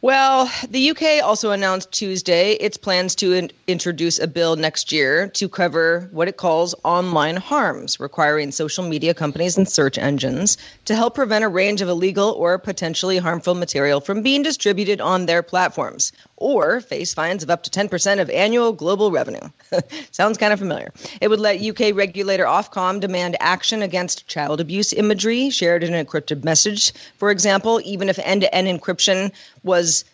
Well, 0.03 0.51
the 0.67 0.89
UK 0.89 1.24
also 1.24 1.51
announced 1.51 1.91
Tuesday 1.91 2.53
its 2.53 2.75
plans 2.75 3.13
to 3.15 3.34
in- 3.34 3.51
introduce 3.67 4.17
a 4.17 4.25
bill 4.25 4.55
next 4.55 4.91
year 4.91 5.27
to 5.27 5.48
cover 5.48 6.10
what 6.12 6.27
it 6.27 6.38
calls 6.38 6.74
online 6.84 7.38
harms, 7.38 8.00
requiring 8.00 8.51
social 8.51 8.84
media 8.84 9.13
companies 9.13 9.60
and 9.60 9.70
search 9.70 10.00
engines 10.00 10.58
to 10.86 10.96
help 10.96 11.13
prevent 11.13 11.43
a 11.43 11.48
range 11.48 11.84
of 11.84 11.89
illegal 11.89 12.31
or 12.31 12.58
potentially 12.58 13.20
harmful 13.20 13.53
material 13.53 14.01
from 14.01 14.24
being 14.24 14.41
distributed 14.41 15.01
on 15.01 15.27
their 15.27 15.43
platforms 15.43 16.12
or 16.36 16.81
face 16.81 17.13
fines 17.13 17.43
of 17.43 17.51
up 17.51 17.62
to 17.62 17.70
10% 17.70 18.20
of 18.20 18.31
annual 18.31 18.74
global 18.74 19.12
revenue. 19.12 19.48
Sounds 20.12 20.39
kind 20.39 20.51
of 20.51 20.58
familiar. 20.58 20.91
It 21.22 21.27
would 21.27 21.39
let 21.39 21.62
UK 21.62 21.96
regulator 21.96 22.46
Ofcom 22.46 23.00
demand 23.00 23.38
action 23.39 23.84
against 23.84 24.27
child 24.27 24.60
abuse 24.60 24.91
imagery 24.93 25.51
shared 25.51 25.84
in 25.84 25.93
an 25.93 26.03
encrypted 26.03 26.43
message, 26.43 26.93
for 27.17 27.29
example, 27.29 27.79
even 27.84 28.10
if 28.10 28.17
end 28.17 28.41
to 28.41 28.53
end 28.53 28.67
encryption 28.67 29.31
was 29.63 30.06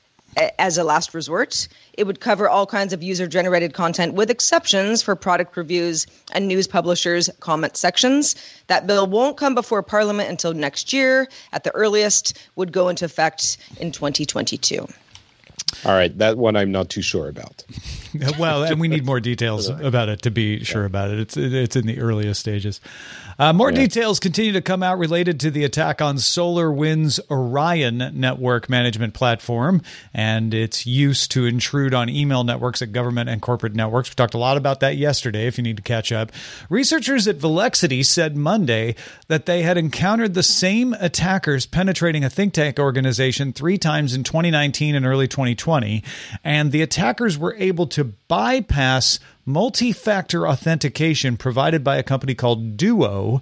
as 0.60 0.77
a 0.77 0.84
last 0.84 1.13
resort. 1.13 1.68
It 1.94 2.06
would 2.06 2.20
cover 2.20 2.48
all 2.48 2.66
kinds 2.66 2.94
of 2.94 3.01
user 3.01 3.27
generated 3.27 3.74
content 3.74 4.13
with 4.13 4.30
exceptions 4.30 5.01
for 5.01 5.16
product 5.16 5.58
reviews 5.58 6.06
and 6.34 6.48
news 6.48 6.68
publishers' 6.68 7.30
comment 7.39 7.77
sections. 7.77 8.36
That 8.68 8.86
bill 8.86 9.08
won't 9.08 9.38
come 9.38 9.56
before 9.56 9.82
Parliament 9.82 10.30
until 10.30 10.54
next 10.54 10.94
year. 10.94 11.27
At 11.54 11.63
the 11.63 11.72
earliest, 11.72 12.38
would 12.56 12.72
go 12.72 12.89
into 12.89 13.06
effect 13.06 13.58
in 13.80 13.92
2022. 13.92 14.88
All 15.86 15.94
right, 15.94 16.18
that 16.18 16.38
one 16.38 16.56
I'm 16.56 16.72
not 16.72 16.90
too 16.90 17.02
sure 17.02 17.28
about. 17.28 17.64
well, 18.40 18.64
and 18.64 18.80
we 18.80 18.88
need 18.88 19.06
more 19.06 19.20
details 19.20 19.70
about 19.70 20.10
it 20.10 20.22
to 20.24 20.32
be 20.32 20.64
sure 20.64 20.86
about 20.86 21.12
it. 21.12 21.20
It's 21.20 21.38
it's 21.38 21.76
in 21.76 21.86
the 21.86 22.00
earliest 22.00 22.40
stages. 22.40 22.80
Uh, 23.40 23.54
more 23.54 23.70
yeah. 23.70 23.82
details 23.82 24.20
continue 24.20 24.54
to 24.54 24.62
come 24.62 24.82
out 24.82 24.98
related 24.98 25.40
to 25.42 25.52
the 25.52 25.64
attack 25.64 26.02
on 26.02 26.16
SolarWinds 26.16 27.20
Orion 27.30 27.98
network 28.20 28.68
management 28.68 29.14
platform 29.14 29.84
and 30.12 30.56
its 30.56 30.88
use 30.88 31.28
to 31.28 31.46
intrude 31.46 31.94
on 31.94 32.10
email 32.10 32.44
networks 32.44 32.82
at 32.82 32.92
government 32.92 33.30
and 33.30 33.40
corporate 33.40 33.76
networks. 33.76 34.10
We 34.10 34.16
talked 34.16 34.34
a 34.34 34.40
lot 34.40 34.58
about 34.58 34.80
that 34.80 34.98
yesterday. 34.98 35.46
If 35.46 35.60
you 35.60 35.64
need 35.64 35.78
to 35.78 35.84
catch 35.84 36.12
up, 36.12 36.32
researchers 36.70 37.28
at 37.28 37.36
Volexity 37.36 38.02
said 38.02 38.36
Monday 38.36 38.96
that 39.28 39.46
they 39.46 39.62
had 39.62 39.78
encountered 39.78 40.34
the 40.34 40.42
same 40.42 40.94
attackers 40.94 41.68
penetrating 41.68 42.24
a 42.24 42.30
think 42.32 42.54
tank 42.54 42.80
organization 42.80 43.54
three 43.54 43.78
times 43.78 44.16
in 44.16 44.24
2019 44.24 44.96
and 44.96 45.06
early 45.06 45.28
2020, 45.28 45.57
and 46.44 46.72
the 46.72 46.82
attackers 46.82 47.38
were 47.38 47.56
able 47.56 47.88
to 47.88 48.04
bypass 48.04 49.20
multi 49.46 49.92
factor 49.92 50.48
authentication 50.48 51.38
provided 51.38 51.84
by 51.84 51.98
a 51.98 52.04
company 52.04 52.36
called 52.36 52.78
Duo 52.78 53.42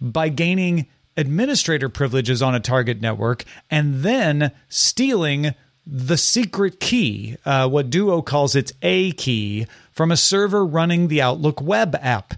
by 0.00 0.28
gaining 0.28 0.86
administrator 1.16 1.88
privileges 1.88 2.42
on 2.42 2.54
a 2.54 2.60
target 2.60 3.00
network 3.00 3.44
and 3.70 4.02
then 4.02 4.52
stealing 4.68 5.54
the 5.86 6.16
secret 6.16 6.80
key, 6.80 7.36
uh, 7.44 7.68
what 7.68 7.90
Duo 7.90 8.22
calls 8.22 8.56
its 8.56 8.72
A 8.82 9.12
key, 9.12 9.66
from 9.92 10.10
a 10.10 10.16
server 10.16 10.64
running 10.64 11.08
the 11.08 11.20
Outlook 11.20 11.60
web 11.60 11.94
app. 12.00 12.34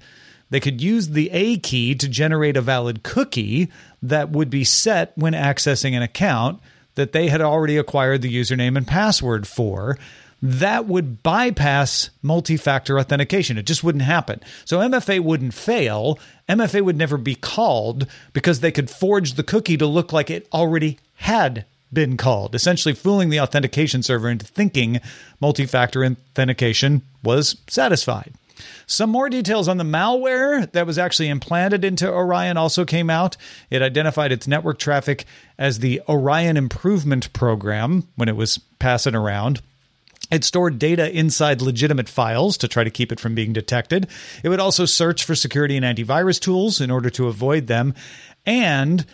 They 0.51 0.61
could 0.61 0.81
use 0.81 1.11
the 1.11 1.31
A 1.31 1.59
key 1.59 1.95
to 1.95 2.09
generate 2.09 2.57
a 2.57 2.61
valid 2.61 3.03
cookie 3.03 3.71
that 4.03 4.31
would 4.31 4.51
be 4.51 4.65
set 4.65 5.13
when 5.17 5.33
accessing 5.33 5.95
an 5.95 6.03
account 6.03 6.61
that 6.97 7.13
they 7.13 7.29
had 7.29 7.41
already 7.41 7.77
acquired 7.77 8.23
the 8.23 8.35
username 8.35 8.77
and 8.77 8.87
password 8.87 9.47
for 9.47 9.97
that 10.43 10.87
would 10.87 11.23
bypass 11.23 12.11
multi 12.23 12.57
factor 12.57 12.99
authentication. 12.99 13.57
It 13.59 13.67
just 13.67 13.83
wouldn't 13.83 14.05
happen. 14.05 14.41
So 14.65 14.81
MFA 14.81 15.21
wouldn't 15.21 15.55
fail. 15.55 16.19
MFA 16.49 16.83
would 16.83 16.97
never 16.97 17.17
be 17.17 17.35
called 17.35 18.07
because 18.33 18.61
they 18.61 18.73
could 18.73 18.91
forge 18.91 19.35
the 19.35 19.43
cookie 19.43 19.77
to 19.79 19.87
look 19.87 20.13
like 20.13 20.31
it 20.31 20.47
already 20.53 20.99
had 21.17 21.65
been 21.93 22.17
called, 22.17 22.55
essentially 22.55 22.95
fooling 22.95 23.31
the 23.31 23.41
authentication 23.41 24.03
server 24.03 24.29
into 24.29 24.47
thinking 24.47 25.01
multi 25.41 25.67
factor 25.67 26.05
authentication 26.05 27.03
was 27.23 27.57
satisfied. 27.69 28.33
Some 28.87 29.11
more 29.11 29.29
details 29.29 29.69
on 29.69 29.77
the 29.77 29.85
malware 29.85 30.71
that 30.73 30.87
was 30.87 30.99
actually 30.99 31.29
implanted 31.29 31.85
into 31.85 32.11
Orion 32.11 32.57
also 32.57 32.85
came 32.85 33.11
out. 33.11 33.37
It 33.71 33.83
identified 33.83 34.33
its 34.33 34.47
network 34.47 34.79
traffic 34.79 35.25
as 35.59 35.79
the 35.79 36.03
Orion 36.09 36.57
Improvement 36.57 37.33
Program 37.33 38.09
when 38.17 38.29
it 38.29 38.37
was 38.37 38.59
passing 38.79 39.15
around. 39.15 39.61
It 40.31 40.45
stored 40.45 40.79
data 40.79 41.11
inside 41.17 41.63
legitimate 41.63 42.09
files 42.09 42.57
to 42.59 42.69
try 42.69 42.83
to 42.83 42.91
keep 42.91 43.13
it 43.13 43.21
from 43.21 43.35
being 43.35 43.53
detected. 43.53 44.09
It 44.43 44.49
would 44.49 44.59
also 44.61 44.85
search 44.85 45.25
for 45.25 45.37
security 45.37 45.77
and 45.77 45.85
antivirus 45.85 46.41
tools 46.41 46.81
in 46.81 46.91
order 46.91 47.11
to 47.11 47.29
avoid 47.29 47.69
them. 47.69 47.95
And 48.45 49.07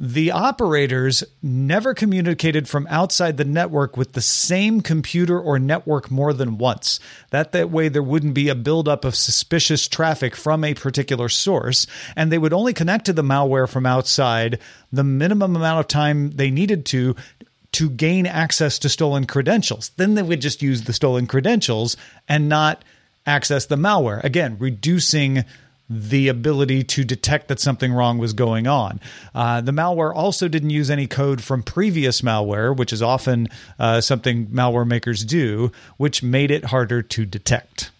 the 0.00 0.30
operators 0.30 1.24
never 1.42 1.92
communicated 1.92 2.68
from 2.68 2.86
outside 2.88 3.36
the 3.36 3.44
network 3.44 3.96
with 3.96 4.12
the 4.12 4.20
same 4.20 4.80
computer 4.80 5.40
or 5.40 5.58
network 5.58 6.08
more 6.08 6.32
than 6.32 6.56
once. 6.56 7.00
That 7.30 7.50
that 7.50 7.70
way 7.70 7.88
there 7.88 8.02
wouldn't 8.02 8.34
be 8.34 8.48
a 8.48 8.54
buildup 8.54 9.04
of 9.04 9.16
suspicious 9.16 9.88
traffic 9.88 10.36
from 10.36 10.62
a 10.62 10.74
particular 10.74 11.28
source, 11.28 11.88
and 12.14 12.30
they 12.30 12.38
would 12.38 12.52
only 12.52 12.72
connect 12.72 13.06
to 13.06 13.12
the 13.12 13.22
malware 13.22 13.68
from 13.68 13.86
outside 13.86 14.60
the 14.92 15.02
minimum 15.02 15.56
amount 15.56 15.80
of 15.80 15.88
time 15.88 16.30
they 16.30 16.50
needed 16.50 16.86
to 16.86 17.16
to 17.72 17.90
gain 17.90 18.24
access 18.24 18.78
to 18.78 18.88
stolen 18.88 19.26
credentials. 19.26 19.90
Then 19.96 20.14
they 20.14 20.22
would 20.22 20.40
just 20.40 20.62
use 20.62 20.84
the 20.84 20.92
stolen 20.92 21.26
credentials 21.26 21.96
and 22.28 22.48
not 22.48 22.84
access 23.26 23.66
the 23.66 23.76
malware. 23.76 24.22
Again, 24.22 24.56
reducing 24.60 25.44
the 25.90 26.28
ability 26.28 26.84
to 26.84 27.04
detect 27.04 27.48
that 27.48 27.58
something 27.58 27.92
wrong 27.92 28.18
was 28.18 28.32
going 28.32 28.66
on. 28.66 29.00
Uh, 29.34 29.60
the 29.60 29.72
malware 29.72 30.14
also 30.14 30.48
didn't 30.48 30.70
use 30.70 30.90
any 30.90 31.06
code 31.06 31.42
from 31.42 31.62
previous 31.62 32.20
malware, 32.20 32.76
which 32.76 32.92
is 32.92 33.00
often 33.00 33.48
uh, 33.78 34.00
something 34.00 34.46
malware 34.48 34.86
makers 34.86 35.24
do, 35.24 35.72
which 35.96 36.22
made 36.22 36.50
it 36.50 36.66
harder 36.66 37.00
to 37.02 37.24
detect. 37.24 37.90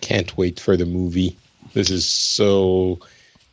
Can't 0.00 0.36
wait 0.36 0.60
for 0.60 0.76
the 0.76 0.84
movie. 0.84 1.36
This 1.72 1.88
is 1.88 2.06
so 2.06 2.98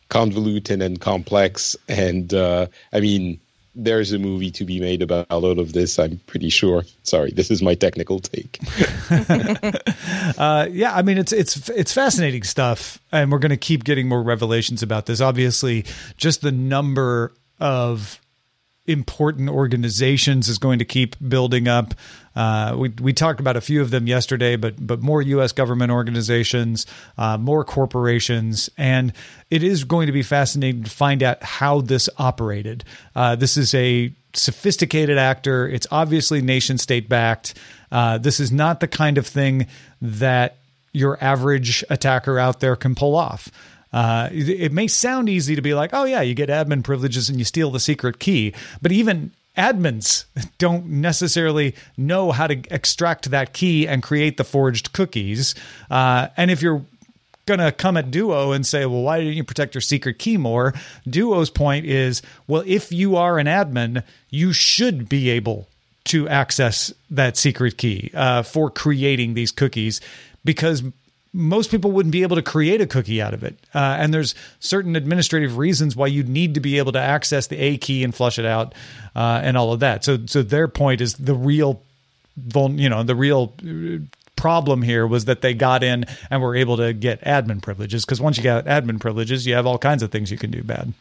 convoluted 0.09 0.81
and 0.81 0.99
complex. 0.99 1.77
And 1.87 2.33
uh, 2.33 2.67
I 2.91 2.99
mean, 2.99 3.39
there's 3.75 4.11
a 4.11 4.19
movie 4.19 4.51
to 4.51 4.65
be 4.65 4.79
made 4.79 5.01
about 5.01 5.27
all 5.29 5.45
of 5.59 5.73
this. 5.73 5.97
I'm 5.97 6.19
pretty 6.27 6.49
sure. 6.49 6.83
Sorry, 7.03 7.31
this 7.31 7.49
is 7.49 7.61
my 7.61 7.75
technical 7.75 8.19
take. 8.19 8.59
uh, 10.37 10.67
yeah, 10.71 10.93
I 10.93 11.01
mean 11.01 11.17
it's 11.17 11.33
it's 11.33 11.69
it's 11.69 11.93
fascinating 11.93 12.43
stuff, 12.43 12.99
and 13.11 13.31
we're 13.31 13.39
going 13.39 13.49
to 13.49 13.57
keep 13.57 13.83
getting 13.83 14.07
more 14.07 14.23
revelations 14.23 14.83
about 14.83 15.07
this. 15.07 15.21
Obviously, 15.21 15.85
just 16.17 16.41
the 16.41 16.51
number 16.51 17.33
of 17.59 18.20
important 18.91 19.50
organizations 19.50 20.50
is 20.50 20.57
going 20.57 20.79
to 20.79 20.86
keep 20.86 21.15
building 21.27 21.67
up. 21.67 21.93
Uh, 22.36 22.75
we 22.77 22.89
we 23.01 23.13
talked 23.13 23.39
about 23.39 23.57
a 23.57 23.62
few 23.62 23.81
of 23.81 23.91
them 23.91 24.07
yesterday, 24.07 24.55
but 24.55 24.75
but 24.86 25.01
more 25.01 25.21
U.S. 25.21 25.51
government 25.51 25.91
organizations, 25.91 26.86
uh, 27.17 27.38
more 27.38 27.63
corporations, 27.63 28.69
and 28.77 29.13
it 29.50 29.63
is 29.63 29.83
going 29.83 30.07
to 30.07 30.13
be 30.13 30.24
fascinating 30.24 30.83
to 30.83 30.89
find 30.89 31.24
out 31.24 31.43
how 31.43 31.81
this 31.81 32.10
operated. 32.17 32.83
Uh, 33.15 33.36
this 33.36 33.57
is 33.57 33.74
a 33.74 34.13
sophisticated 34.33 35.17
actor. 35.17 35.67
It's 35.67 35.88
obviously 35.91 36.41
nation 36.41 36.77
state 36.77 37.10
backed. 37.10 37.55
Uh, 37.91 38.17
this 38.17 38.39
is 38.39 38.51
not 38.51 38.79
the 38.79 38.88
kind 38.88 39.17
of 39.17 39.27
thing 39.27 39.67
that 40.01 40.57
your 40.93 41.21
average 41.21 41.83
attacker 41.89 42.39
out 42.39 42.60
there 42.60 42.75
can 42.75 42.95
pull 42.95 43.15
off. 43.15 43.50
Uh, 43.93 44.29
it 44.31 44.71
may 44.71 44.88
sound 44.88 45.27
easy 45.29 45.55
to 45.55 45.62
be 45.62 45.74
like, 45.74 45.89
oh, 45.93 46.05
yeah, 46.05 46.21
you 46.21 46.33
get 46.33 46.50
admin 46.50 46.83
privileges 46.83 47.29
and 47.29 47.38
you 47.39 47.45
steal 47.45 47.71
the 47.71 47.79
secret 47.79 48.19
key. 48.19 48.53
But 48.81 48.91
even 48.91 49.31
admins 49.57 50.25
don't 50.57 50.86
necessarily 50.86 51.75
know 51.98 52.31
how 52.31 52.48
to 52.48 52.62
extract 52.74 53.31
that 53.31 53.53
key 53.53 53.88
and 53.88 54.01
create 54.01 54.38
the 54.38 54.43
forged 54.43 54.93
cookies. 54.93 55.55
Uh, 55.89 56.27
and 56.38 56.50
if 56.50 56.62
you're 56.62 56.86
going 57.45 57.60
to 57.60 57.71
come 57.71 57.98
at 57.98 58.12
Duo 58.12 58.51
and 58.51 58.65
say, 58.65 58.86
well, 58.86 59.01
why 59.01 59.19
didn't 59.19 59.33
you 59.33 59.43
protect 59.43 59.75
your 59.75 59.81
secret 59.81 60.19
key 60.19 60.38
more? 60.38 60.74
Duo's 61.10 61.50
point 61.50 61.86
is, 61.86 62.21
well, 62.48 62.63
if 62.65 62.91
you 62.91 63.15
are 63.17 63.39
an 63.39 63.48
admin, 63.48 64.03
you 64.29 64.53
should 64.53 65.10
be 65.10 65.29
able 65.29 65.67
to 66.05 66.27
access 66.29 66.93
that 67.10 67.38
secret 67.38 67.77
key 67.77 68.12
uh, 68.13 68.43
for 68.43 68.69
creating 68.69 69.33
these 69.33 69.51
cookies 69.51 70.01
because 70.43 70.83
most 71.33 71.71
people 71.71 71.91
wouldn't 71.91 72.11
be 72.11 72.23
able 72.23 72.35
to 72.35 72.41
create 72.41 72.81
a 72.81 72.88
cookie 72.88 73.21
out 73.21 73.33
of 73.33 73.43
it. 73.43 73.57
Uh, 73.73 73.97
and 74.00 74.13
there's 74.13 74.35
certain 74.59 74.95
administrative 74.95 75.57
reasons 75.57 75.95
why 75.95 76.07
you 76.07 76.23
need 76.23 76.53
to 76.55 76.59
be 76.59 76.77
able 76.77 76.91
to 76.91 77.00
access 77.00 77.47
the 77.47 77.57
A 77.57 77.77
key 77.77 78.03
and 78.03 78.13
flush 78.13 78.38
it 78.38 78.45
out 78.45 78.73
uh, 79.15 79.39
and 79.43 79.57
all 79.57 79.71
of 79.71 79.79
that. 79.79 80.03
So, 80.03 80.19
so 80.25 80.41
their 80.41 80.67
point 80.67 81.00
is 81.00 81.13
the 81.13 81.33
real, 81.33 81.81
you 82.53 82.89
know, 82.89 83.03
the 83.03 83.15
real 83.15 83.53
uh, 83.65 84.00
problem 84.35 84.81
here 84.81 85.05
was 85.07 85.25
that 85.25 85.41
they 85.41 85.53
got 85.53 85.83
in 85.83 86.03
and 86.29 86.41
were 86.41 86.55
able 86.55 86.75
to 86.77 86.93
get 86.93 87.21
admin 87.21 87.61
privileges 87.61 88.03
because 88.03 88.19
once 88.19 88.38
you 88.38 88.43
get 88.43 88.65
admin 88.65 89.00
privileges, 89.00 89.45
you 89.45 89.53
have 89.53 89.65
all 89.65 89.77
kinds 89.77 90.03
of 90.03 90.11
things 90.11 90.31
you 90.31 90.38
can 90.38 90.51
do 90.51 90.63
bad. 90.63 90.93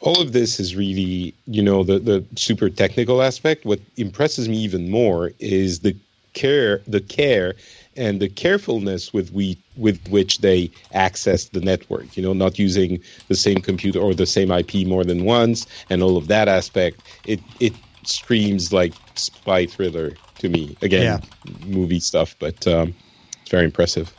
All 0.00 0.20
of 0.20 0.32
this 0.32 0.60
is 0.60 0.76
really, 0.76 1.34
you 1.46 1.62
know, 1.62 1.82
the 1.82 1.98
the 1.98 2.24
super 2.36 2.68
technical 2.68 3.22
aspect. 3.22 3.64
What 3.64 3.80
impresses 3.96 4.48
me 4.48 4.58
even 4.58 4.90
more 4.90 5.32
is 5.38 5.80
the 5.80 5.96
care, 6.34 6.82
the 6.86 7.00
care 7.00 7.54
and 7.96 8.20
the 8.20 8.28
carefulness 8.28 9.12
with 9.12 9.32
we 9.32 9.58
with 9.76 10.06
which 10.08 10.38
they 10.38 10.70
access 10.92 11.46
the 11.46 11.60
network. 11.60 12.16
You 12.16 12.22
know, 12.22 12.32
not 12.32 12.58
using 12.58 13.00
the 13.28 13.36
same 13.36 13.60
computer 13.60 14.00
or 14.00 14.14
the 14.14 14.26
same 14.26 14.50
IP 14.50 14.86
more 14.86 15.04
than 15.04 15.24
once, 15.24 15.66
and 15.90 16.02
all 16.02 16.16
of 16.16 16.28
that 16.28 16.48
aspect. 16.48 17.00
It 17.26 17.40
it 17.60 17.72
screams 18.04 18.72
like 18.72 18.92
spy 19.14 19.66
thriller 19.66 20.12
to 20.38 20.48
me. 20.48 20.76
Again, 20.82 21.02
yeah. 21.02 21.52
movie 21.66 22.00
stuff, 22.00 22.36
but 22.38 22.66
um, 22.66 22.94
it's 23.40 23.50
very 23.50 23.64
impressive. 23.64 24.12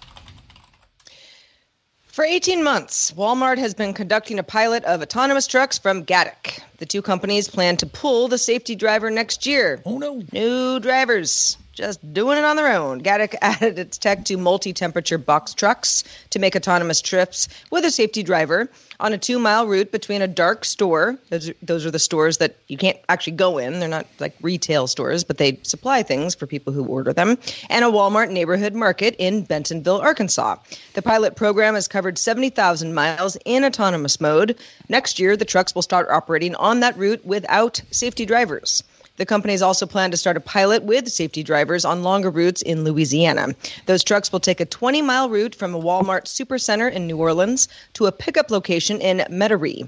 For 2.08 2.24
18 2.24 2.64
months, 2.64 3.12
Walmart 3.12 3.58
has 3.58 3.74
been 3.74 3.94
conducting 3.94 4.40
a 4.40 4.44
pilot 4.44 4.86
of 4.86 5.02
autonomous 5.02 5.48
trucks 5.48 5.78
from 5.78 6.06
Gatik. 6.06 6.62
The 6.78 6.86
two 6.86 7.02
companies 7.02 7.50
plan 7.50 7.76
to 7.78 7.86
pull 7.86 8.30
the 8.30 8.38
safety 8.38 8.74
driver 8.76 9.12
next 9.12 9.46
year. 9.46 9.82
Oh 9.84 9.98
no. 9.98 10.24
New 10.32 10.80
drivers 10.80 11.58
just 11.76 12.14
doing 12.14 12.38
it 12.38 12.46
on 12.46 12.56
their 12.56 12.72
own. 12.72 13.02
Gatik 13.02 13.36
added 13.42 13.78
its 13.78 13.98
tech 13.98 14.26
to 14.26 14.38
multi 14.38 14.74
temperature 14.74 15.18
box 15.18 15.54
trucks 15.54 16.04
to 16.32 16.40
make 16.40 16.56
autonomous 16.56 17.02
trips 17.02 17.50
with 17.70 17.86
a 17.86 17.92
safety 17.92 18.24
driver 18.24 18.70
on 19.00 19.14
a 19.14 19.18
two 19.18 19.38
mile 19.38 19.68
route 19.68 19.92
between 19.92 20.22
a 20.22 20.28
dark 20.28 20.66
store. 20.66 21.20
Those 21.30 21.50
are, 21.50 21.56
those 21.62 21.86
are 21.86 21.92
the 21.92 22.00
stores 22.00 22.38
that 22.38 22.56
you 22.68 22.78
can't 22.78 22.98
actually 23.10 23.34
go 23.34 23.58
in. 23.58 23.80
They're 23.80 23.90
not 23.90 24.08
like 24.20 24.36
retail 24.42 24.88
stores, 24.88 25.24
but 25.24 25.38
they 25.38 25.60
supply 25.64 26.02
things 26.02 26.34
for 26.34 26.48
people 26.48 26.72
who 26.72 26.86
order 26.86 27.14
them, 27.14 27.38
and 27.70 27.86
a 27.86 27.90
Walmart 27.90 28.32
neighborhood 28.32 28.74
market 28.74 29.16
in 29.20 29.44
Bentonville, 29.44 30.00
Arkansas. 30.02 30.56
The 30.94 31.02
pilot 31.02 31.36
program 31.36 31.76
has 31.76 31.90
covered 31.90 32.18
70,000 32.18 32.94
miles 32.94 33.38
in 33.44 33.66
autonomous 33.66 34.22
mode. 34.22 34.58
Next 34.88 35.20
year, 35.20 35.36
the 35.36 35.46
trucks 35.46 35.76
will 35.76 35.82
start 35.82 36.08
operating 36.10 36.56
on 36.56 36.80
that 36.80 36.98
route 36.98 37.26
without 37.26 37.82
safety 37.92 38.26
drivers. 38.26 38.82
The 39.18 39.26
companies 39.26 39.62
also 39.62 39.86
plan 39.86 40.12
to 40.12 40.18
start 40.18 40.36
a 40.36 40.42
pilot 40.42 40.84
with 40.84 41.08
safety 41.10 41.42
drivers 41.42 41.86
on 41.86 42.04
longer 42.04 42.30
routes 42.30 42.62
in 42.62 42.84
Louisiana. 42.84 43.56
Those 43.86 44.04
trucks 44.04 44.30
will 44.30 44.42
take 44.42 44.60
a 44.60 44.66
20 44.66 45.02
mile 45.02 45.30
route 45.30 45.56
from 45.56 45.74
a 45.74 45.80
Walmart 45.80 46.26
supercenter 46.26 46.92
in 46.92 47.08
New 47.08 47.16
Orleans 47.16 47.70
to 47.94 48.08
a 48.08 48.12
pickup 48.12 48.52
location 48.52 49.00
in 49.00 49.20
Metairie. 49.30 49.88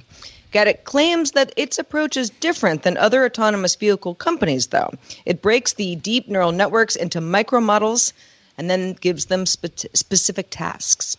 Gatik 0.53 0.85
claims 0.85 1.31
that 1.31 1.51
its 1.57 1.77
approach 1.77 2.15
is 2.15 2.29
different 2.29 2.83
than 2.83 2.95
other 2.95 3.25
autonomous 3.25 3.75
vehicle 3.75 4.15
companies, 4.15 4.67
though. 4.67 4.93
It 5.25 5.41
breaks 5.41 5.73
the 5.73 5.97
deep 5.97 6.29
neural 6.29 6.53
networks 6.53 6.95
into 6.95 7.19
micro 7.19 7.59
models 7.59 8.13
and 8.57 8.69
then 8.69 8.93
gives 8.93 9.25
them 9.25 9.45
spe- 9.45 9.87
specific 9.93 10.47
tasks. 10.51 11.17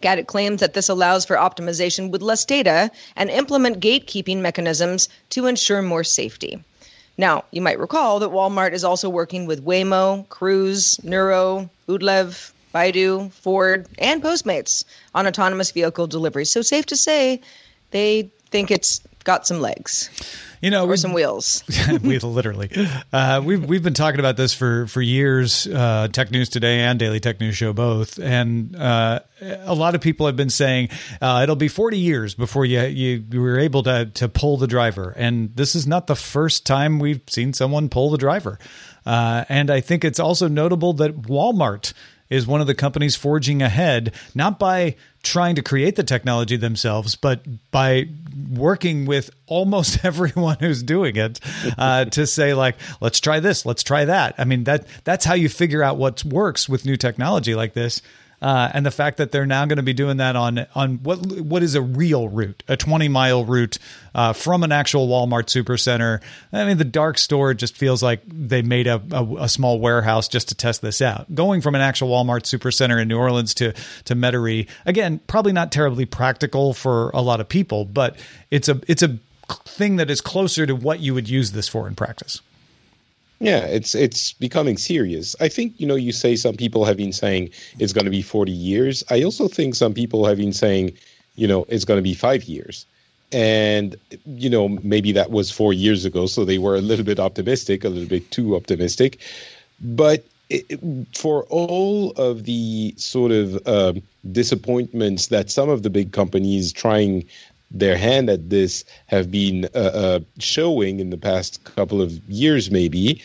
Gatik 0.00 0.28
claims 0.28 0.60
that 0.60 0.74
this 0.74 0.88
allows 0.88 1.24
for 1.24 1.34
optimization 1.34 2.10
with 2.10 2.22
less 2.22 2.44
data 2.44 2.92
and 3.16 3.28
implement 3.28 3.80
gatekeeping 3.80 4.38
mechanisms 4.38 5.08
to 5.30 5.46
ensure 5.46 5.82
more 5.82 6.04
safety. 6.04 6.62
Now, 7.20 7.44
you 7.50 7.60
might 7.60 7.78
recall 7.78 8.18
that 8.20 8.30
Walmart 8.30 8.72
is 8.72 8.82
also 8.82 9.10
working 9.10 9.44
with 9.44 9.62
Waymo, 9.62 10.26
Cruise, 10.30 10.98
Nuro, 11.04 11.68
Udelv, 11.86 12.52
Baidu, 12.74 13.30
Ford, 13.30 13.86
and 13.98 14.22
Postmates 14.22 14.84
on 15.14 15.26
autonomous 15.26 15.70
vehicle 15.70 16.06
delivery. 16.06 16.46
So, 16.46 16.62
safe 16.62 16.86
to 16.86 16.96
say, 16.96 17.42
they 17.90 18.30
think 18.48 18.70
it's 18.70 19.02
got 19.24 19.46
some 19.46 19.60
legs 19.60 20.10
you 20.60 20.70
know, 20.70 20.86
or 20.86 20.96
some 20.96 21.12
wheels. 21.14 21.64
we 22.02 22.18
literally, 22.18 22.70
uh, 23.12 23.40
we've 23.42 23.64
we've 23.64 23.82
been 23.82 23.94
talking 23.94 24.20
about 24.20 24.36
this 24.36 24.52
for 24.52 24.86
for 24.86 25.00
years. 25.00 25.66
Uh, 25.66 26.08
Tech 26.12 26.30
News 26.30 26.48
Today 26.50 26.80
and 26.80 26.98
Daily 26.98 27.18
Tech 27.18 27.40
News 27.40 27.56
Show 27.56 27.72
both, 27.72 28.18
and 28.18 28.76
uh, 28.76 29.20
a 29.40 29.74
lot 29.74 29.94
of 29.94 30.00
people 30.00 30.26
have 30.26 30.36
been 30.36 30.50
saying 30.50 30.90
uh, 31.22 31.40
it'll 31.42 31.56
be 31.56 31.68
40 31.68 31.98
years 31.98 32.34
before 32.34 32.66
you, 32.66 32.82
you 32.82 33.24
you 33.30 33.40
were 33.40 33.58
able 33.58 33.82
to 33.84 34.06
to 34.06 34.28
pull 34.28 34.58
the 34.58 34.66
driver, 34.66 35.14
and 35.16 35.56
this 35.56 35.74
is 35.74 35.86
not 35.86 36.06
the 36.06 36.16
first 36.16 36.66
time 36.66 36.98
we've 36.98 37.22
seen 37.26 37.52
someone 37.52 37.88
pull 37.88 38.10
the 38.10 38.18
driver. 38.18 38.58
Uh, 39.06 39.44
and 39.48 39.70
I 39.70 39.80
think 39.80 40.04
it's 40.04 40.20
also 40.20 40.46
notable 40.46 40.92
that 40.94 41.22
Walmart 41.22 41.94
is 42.30 42.46
one 42.46 42.60
of 42.60 42.66
the 42.66 42.74
companies 42.74 43.16
forging 43.16 43.60
ahead, 43.60 44.14
not 44.34 44.58
by 44.58 44.96
trying 45.22 45.56
to 45.56 45.62
create 45.62 45.96
the 45.96 46.04
technology 46.04 46.56
themselves, 46.56 47.14
but 47.16 47.44
by 47.70 48.08
working 48.50 49.04
with 49.04 49.30
almost 49.46 50.04
everyone 50.04 50.56
who's 50.60 50.82
doing 50.82 51.16
it 51.16 51.40
uh, 51.76 52.06
to 52.06 52.26
say 52.26 52.54
like, 52.54 52.76
let's 53.00 53.20
try 53.20 53.40
this, 53.40 53.66
let's 53.66 53.82
try 53.82 54.04
that. 54.06 54.34
I 54.38 54.44
mean 54.44 54.64
that 54.64 54.86
that's 55.04 55.24
how 55.24 55.34
you 55.34 55.48
figure 55.48 55.82
out 55.82 55.98
what 55.98 56.24
works 56.24 56.68
with 56.68 56.86
new 56.86 56.96
technology 56.96 57.54
like 57.54 57.74
this. 57.74 58.00
Uh, 58.42 58.70
and 58.72 58.86
the 58.86 58.90
fact 58.90 59.18
that 59.18 59.32
they're 59.32 59.46
now 59.46 59.66
going 59.66 59.76
to 59.76 59.82
be 59.82 59.92
doing 59.92 60.16
that 60.16 60.34
on 60.34 60.66
on 60.74 60.96
what 61.02 61.18
what 61.42 61.62
is 61.62 61.74
a 61.74 61.82
real 61.82 62.28
route, 62.28 62.62
a 62.68 62.76
20 62.76 63.08
mile 63.08 63.44
route 63.44 63.78
uh, 64.14 64.32
from 64.32 64.62
an 64.62 64.72
actual 64.72 65.08
Walmart 65.08 65.46
supercenter. 65.46 66.20
I 66.52 66.64
mean, 66.64 66.78
the 66.78 66.84
dark 66.84 67.18
store 67.18 67.52
just 67.52 67.76
feels 67.76 68.02
like 68.02 68.22
they 68.26 68.62
made 68.62 68.86
a, 68.86 69.02
a, 69.12 69.44
a, 69.44 69.48
small 69.48 69.78
warehouse 69.78 70.26
just 70.26 70.48
to 70.48 70.54
test 70.54 70.80
this 70.80 71.02
out. 71.02 71.32
Going 71.34 71.60
from 71.60 71.74
an 71.74 71.82
actual 71.82 72.08
Walmart 72.08 72.42
supercenter 72.42 73.00
in 73.00 73.08
New 73.08 73.18
Orleans 73.18 73.52
to 73.54 73.74
to 74.04 74.14
Metairie, 74.14 74.68
again, 74.86 75.20
probably 75.26 75.52
not 75.52 75.70
terribly 75.70 76.06
practical 76.06 76.72
for 76.72 77.10
a 77.10 77.20
lot 77.20 77.40
of 77.40 77.48
people, 77.48 77.84
but 77.84 78.16
it's 78.50 78.68
a 78.68 78.80
it's 78.88 79.02
a 79.02 79.18
thing 79.66 79.96
that 79.96 80.10
is 80.10 80.20
closer 80.20 80.64
to 80.64 80.74
what 80.74 81.00
you 81.00 81.12
would 81.12 81.28
use 81.28 81.52
this 81.52 81.68
for 81.68 81.86
in 81.86 81.94
practice. 81.94 82.40
Yeah, 83.40 83.64
it's 83.64 83.94
it's 83.94 84.34
becoming 84.34 84.76
serious. 84.76 85.34
I 85.40 85.48
think 85.48 85.80
you 85.80 85.86
know 85.86 85.94
you 85.96 86.12
say 86.12 86.36
some 86.36 86.56
people 86.56 86.84
have 86.84 86.98
been 86.98 87.12
saying 87.12 87.50
it's 87.78 87.92
going 87.94 88.04
to 88.04 88.10
be 88.10 88.22
40 88.22 88.52
years. 88.52 89.02
I 89.10 89.22
also 89.22 89.48
think 89.48 89.74
some 89.74 89.94
people 89.94 90.26
have 90.26 90.36
been 90.36 90.52
saying, 90.52 90.92
you 91.36 91.48
know, 91.48 91.64
it's 91.68 91.86
going 91.86 91.96
to 91.98 92.02
be 92.02 92.14
5 92.14 92.44
years. 92.44 92.84
And 93.32 93.96
you 94.26 94.50
know, 94.50 94.68
maybe 94.82 95.12
that 95.12 95.30
was 95.30 95.50
4 95.50 95.72
years 95.72 96.04
ago, 96.04 96.26
so 96.26 96.44
they 96.44 96.58
were 96.58 96.76
a 96.76 96.82
little 96.82 97.04
bit 97.04 97.18
optimistic, 97.18 97.82
a 97.84 97.88
little 97.88 98.08
bit 98.08 98.30
too 98.30 98.56
optimistic. 98.56 99.18
But 99.80 100.24
it, 100.50 100.78
for 101.16 101.44
all 101.44 102.10
of 102.12 102.44
the 102.44 102.92
sort 102.98 103.32
of 103.32 103.66
um, 103.66 104.02
disappointments 104.32 105.28
that 105.28 105.50
some 105.50 105.70
of 105.70 105.82
the 105.82 105.90
big 105.90 106.12
companies 106.12 106.72
trying 106.72 107.24
their 107.70 107.96
hand 107.96 108.28
at 108.28 108.50
this 108.50 108.84
have 109.06 109.30
been 109.30 109.66
uh, 109.74 109.78
uh, 109.78 110.20
showing 110.38 111.00
in 111.00 111.10
the 111.10 111.16
past 111.16 111.62
couple 111.64 112.02
of 112.02 112.12
years, 112.28 112.70
maybe. 112.70 113.22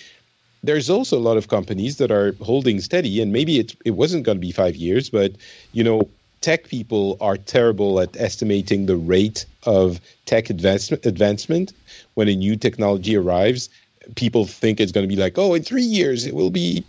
There's 0.63 0.89
also 0.89 1.17
a 1.17 1.21
lot 1.21 1.37
of 1.37 1.47
companies 1.47 1.97
that 1.97 2.11
are 2.11 2.33
holding 2.41 2.79
steady, 2.79 3.21
and 3.21 3.31
maybe 3.31 3.59
it 3.59 3.75
it 3.85 3.91
wasn't 3.91 4.23
going 4.25 4.37
to 4.37 4.47
be 4.47 4.51
five 4.51 4.75
years, 4.75 5.09
but 5.09 5.33
you 5.73 5.83
know, 5.83 6.09
tech 6.41 6.67
people 6.67 7.17
are 7.21 7.37
terrible 7.37 7.99
at 7.99 8.15
estimating 8.17 8.85
the 8.85 8.97
rate 8.97 9.45
of 9.63 9.99
tech 10.25 10.49
advancement. 10.49 11.05
Advancement 11.05 11.73
when 12.15 12.27
a 12.27 12.35
new 12.35 12.55
technology 12.55 13.15
arrives, 13.15 13.69
people 14.15 14.45
think 14.45 14.79
it's 14.79 14.91
going 14.91 15.07
to 15.07 15.15
be 15.15 15.21
like, 15.21 15.37
oh, 15.37 15.53
in 15.53 15.63
three 15.63 15.83
years 15.83 16.25
it 16.25 16.33
will 16.35 16.51
be 16.51 16.83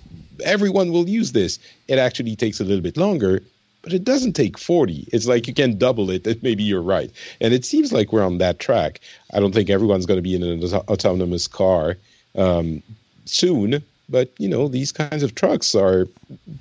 everyone 0.45 0.93
will 0.93 1.09
use 1.09 1.33
this. 1.33 1.59
It 1.89 1.99
actually 1.99 2.37
takes 2.37 2.61
a 2.61 2.65
little 2.65 2.83
bit 2.83 2.97
longer 2.97 3.43
but 3.87 3.93
it 3.93 4.03
doesn't 4.03 4.33
take 4.33 4.59
40. 4.59 5.07
It's 5.13 5.29
like 5.29 5.47
you 5.47 5.55
can 5.55 5.79
double 5.79 6.11
it, 6.11 6.27
and 6.27 6.43
maybe 6.43 6.65
you're 6.65 6.83
right. 6.83 7.09
And 7.41 7.55
it 7.55 7.65
seems 7.65 7.93
like 7.93 8.13
we're 8.13 8.25
on 8.25 8.39
that 8.39 8.59
track. 8.59 8.99
I 9.33 9.39
don't 9.39 9.55
think 9.55 9.71
everyone's 9.71 10.07
going 10.07 10.19
to 10.19 10.23
be 10.23 10.35
in 10.35 10.43
an 10.43 10.61
autonomous 10.89 11.47
car 11.47 11.97
um, 12.35 12.83
soon, 13.27 13.81
but 14.09 14.33
you 14.39 14.49
know 14.49 14.67
these 14.67 14.91
kinds 14.91 15.23
of 15.23 15.37
trucks 15.37 15.77
are 15.77 16.09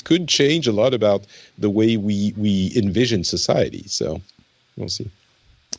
could 0.04 0.28
change 0.28 0.68
a 0.68 0.72
lot 0.72 0.94
about 0.94 1.26
the 1.58 1.72
way 1.72 1.98
we 1.98 2.32
we 2.38 2.72
envision 2.76 3.24
society. 3.24 3.86
So 3.88 4.22
we'll 4.78 4.90
see. 4.90 5.10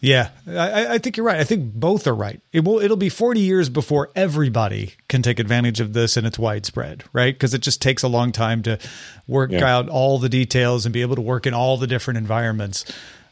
Yeah, 0.00 0.30
I, 0.46 0.94
I, 0.94 0.98
think 0.98 1.16
you're 1.16 1.24
right. 1.24 1.40
I 1.40 1.44
think 1.44 1.72
both 1.72 2.06
are 2.06 2.14
right. 2.14 2.40
It 2.52 2.64
will. 2.64 2.80
It'll 2.80 2.96
be 2.96 3.08
40 3.08 3.40
years 3.40 3.68
before 3.68 4.10
everybody 4.14 4.94
can 5.08 5.22
take 5.22 5.38
advantage 5.38 5.80
of 5.80 5.94
this 5.94 6.16
and 6.16 6.26
it's 6.26 6.38
widespread, 6.38 7.04
right? 7.12 7.34
Because 7.34 7.54
it 7.54 7.62
just 7.62 7.80
takes 7.80 8.02
a 8.02 8.08
long 8.08 8.30
time 8.30 8.62
to 8.64 8.78
work 9.26 9.52
yeah. 9.52 9.64
out 9.64 9.88
all 9.88 10.18
the 10.18 10.28
details 10.28 10.84
and 10.84 10.92
be 10.92 11.02
able 11.02 11.16
to 11.16 11.22
work 11.22 11.46
in 11.46 11.54
all 11.54 11.78
the 11.78 11.86
different 11.86 12.18
environments. 12.18 12.84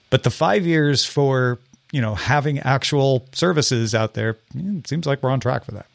But 0.08 0.22
the 0.22 0.30
five 0.30 0.66
years 0.66 1.04
for 1.04 1.58
you 1.92 2.00
know 2.00 2.14
having 2.14 2.60
actual 2.60 3.28
services 3.32 3.94
out 3.94 4.14
there, 4.14 4.38
hmm, 4.52 4.78
it 4.78 4.88
seems 4.88 5.06
like 5.06 5.22
we're 5.22 5.30
on 5.30 5.40
track 5.40 5.64
for 5.64 5.72
that. 5.72 5.86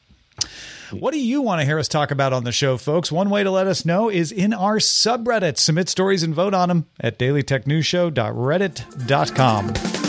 What 0.91 1.11
do 1.11 1.19
you 1.19 1.41
want 1.41 1.59
to 1.61 1.65
hear 1.65 1.79
us 1.79 1.87
talk 1.87 2.11
about 2.11 2.33
on 2.33 2.43
the 2.43 2.51
show, 2.51 2.77
folks? 2.77 3.11
One 3.11 3.29
way 3.29 3.43
to 3.43 3.51
let 3.51 3.67
us 3.67 3.85
know 3.85 4.09
is 4.09 4.31
in 4.31 4.53
our 4.53 4.77
subreddit. 4.77 5.57
Submit 5.57 5.87
stories 5.89 6.23
and 6.23 6.33
vote 6.33 6.55
on 6.55 6.69
them 6.69 6.87
at 6.99 7.19
dailytechnewsshow.reddit.com. 7.19 10.08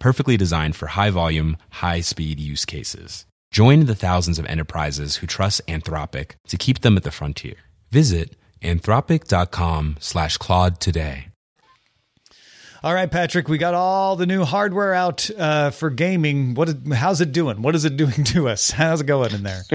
perfectly 0.00 0.36
designed 0.36 0.76
for 0.76 0.88
high 0.88 1.10
volume, 1.10 1.56
high 1.70 2.00
speed 2.00 2.40
use 2.40 2.64
cases. 2.64 3.26
Join 3.50 3.86
the 3.86 3.94
thousands 3.94 4.38
of 4.38 4.46
enterprises 4.46 5.16
who 5.16 5.26
trust 5.26 5.66
Anthropic 5.66 6.32
to 6.48 6.56
keep 6.56 6.80
them 6.80 6.96
at 6.96 7.04
the 7.04 7.10
frontier. 7.10 7.56
Visit 7.90 8.36
anthropic.com 8.62 9.96
slash 10.00 10.36
Claude 10.36 10.80
today. 10.80 11.28
All 12.86 12.94
right, 12.94 13.10
Patrick, 13.10 13.48
we 13.48 13.58
got 13.58 13.74
all 13.74 14.14
the 14.14 14.26
new 14.26 14.44
hardware 14.44 14.94
out 14.94 15.28
uh, 15.36 15.70
for 15.70 15.90
gaming. 15.90 16.54
What? 16.54 16.68
Is, 16.68 16.76
how's 16.92 17.20
it 17.20 17.32
doing? 17.32 17.60
What 17.60 17.74
is 17.74 17.84
it 17.84 17.96
doing 17.96 18.22
to 18.26 18.48
us? 18.48 18.70
How's 18.70 19.00
it 19.00 19.08
going 19.08 19.34
in 19.34 19.42
there? 19.42 19.62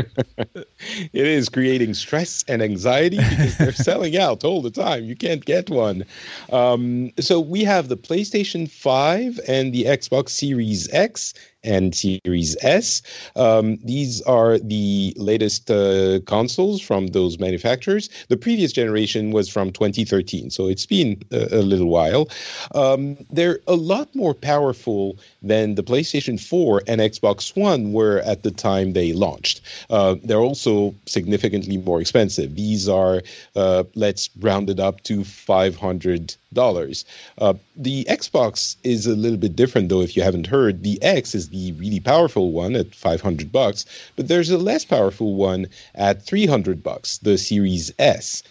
it 0.55 1.27
is 1.27 1.49
creating 1.49 1.93
stress 1.93 2.45
and 2.47 2.61
anxiety 2.61 3.17
because 3.17 3.57
they're 3.57 3.73
selling 3.73 4.15
out 4.15 4.45
all 4.45 4.61
the 4.61 4.71
time. 4.71 5.03
You 5.03 5.17
can't 5.17 5.43
get 5.43 5.69
one. 5.69 6.05
Um, 6.53 7.11
so 7.19 7.41
we 7.41 7.65
have 7.65 7.89
the 7.89 7.97
PlayStation 7.97 8.71
5 8.71 9.41
and 9.45 9.73
the 9.73 9.83
Xbox 9.83 10.29
Series 10.29 10.87
X 10.93 11.33
and 11.63 11.95
Series 11.95 12.57
S. 12.61 13.01
Um, 13.35 13.77
these 13.83 14.21
are 14.23 14.57
the 14.59 15.13
latest 15.17 15.69
uh, 15.69 16.19
consoles 16.25 16.81
from 16.81 17.07
those 17.07 17.39
manufacturers. 17.39 18.09
The 18.29 18.37
previous 18.37 18.71
generation 18.71 19.31
was 19.31 19.49
from 19.49 19.71
2013, 19.71 20.49
so 20.49 20.67
it's 20.67 20.85
been 20.85 21.21
a, 21.31 21.59
a 21.59 21.61
little 21.61 21.87
while. 21.87 22.29
Um, 22.73 23.17
they're 23.31 23.59
a 23.67 23.75
lot 23.75 24.13
more 24.15 24.33
powerful 24.33 25.17
than 25.41 25.75
the 25.75 25.83
PlayStation 25.83 26.39
4 26.39 26.83
and 26.87 27.01
Xbox 27.01 27.55
One 27.55 27.93
were 27.93 28.19
at 28.19 28.43
the 28.43 28.51
time 28.51 28.93
they 28.93 29.13
launched. 29.13 29.61
Uh, 29.89 30.15
they're 30.23 30.39
also 30.39 30.95
significantly 31.05 31.77
more 31.77 32.01
expensive. 32.01 32.55
These 32.55 32.87
are, 32.89 33.21
uh, 33.55 33.83
let's 33.95 34.29
round 34.39 34.69
it 34.69 34.79
up 34.79 35.01
to 35.03 35.23
500 35.23 36.35
dollars. 36.53 37.05
Uh, 37.37 37.53
the 37.75 38.05
Xbox 38.05 38.75
is 38.83 39.07
a 39.07 39.15
little 39.15 39.37
bit 39.37 39.55
different, 39.55 39.89
though. 39.89 40.01
If 40.01 40.15
you 40.15 40.23
haven't 40.23 40.47
heard, 40.47 40.83
the 40.83 41.01
X 41.01 41.33
is 41.35 41.49
the 41.49 41.71
really 41.73 41.99
powerful 41.99 42.51
one 42.51 42.75
at 42.75 42.93
500 42.93 43.51
bucks, 43.51 43.85
but 44.15 44.27
there's 44.27 44.49
a 44.49 44.57
less 44.57 44.85
powerful 44.85 45.35
one 45.35 45.67
at 45.95 46.21
300 46.21 46.83
bucks, 46.83 47.17
the 47.19 47.37
Series 47.37 47.93
S. 47.99 48.43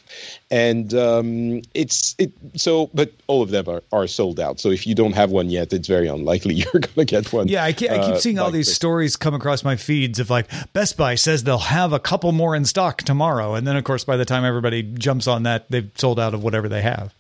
And 0.51 0.93
um, 0.95 1.63
it's 1.75 2.15
it 2.19 2.33
so, 2.57 2.91
but 2.93 3.13
all 3.29 3.43
of 3.43 3.51
them 3.51 3.69
are, 3.69 3.83
are 3.93 4.07
sold 4.07 4.41
out. 4.41 4.59
So 4.59 4.71
if 4.71 4.87
you 4.87 4.95
don't 4.95 5.13
have 5.13 5.31
one 5.31 5.51
yet, 5.51 5.73
it's 5.73 5.87
very 5.87 6.09
unlikely 6.09 6.55
you're 6.55 6.73
going 6.73 6.95
to 6.95 7.05
get 7.05 7.33
one. 7.33 7.49
Yeah, 7.49 7.65
I, 7.65 7.73
keep, 7.73 7.91
I 7.91 8.05
keep 8.05 8.17
seeing 8.17 8.39
all 8.39 8.51
these 8.51 8.73
stories 8.75 9.17
come 9.17 9.35
across 9.35 9.63
my 9.63 9.77
feeds 9.77 10.19
of 10.19 10.31
like 10.31 10.49
Best 10.73 10.97
Buy 10.97 11.15
says 11.15 11.45
they'll 11.45 11.59
have 11.59 11.93
a 11.93 12.01
couple 12.01 12.33
more 12.33 12.57
in 12.57 12.65
stock 12.65 13.03
tomorrow, 13.03 13.55
and 13.55 13.67
then 13.67 13.77
of 13.77 13.85
course 13.85 14.05
by 14.05 14.17
the 14.17 14.25
time 14.25 14.45
everybody 14.45 14.83
jumps 14.83 15.27
on 15.27 15.45
that, 15.45 15.71
they've 15.71 15.91
sold 15.97 16.19
out 16.19 16.35
of 16.35 16.43
whatever 16.43 16.69
they 16.69 16.83
have. 16.83 17.15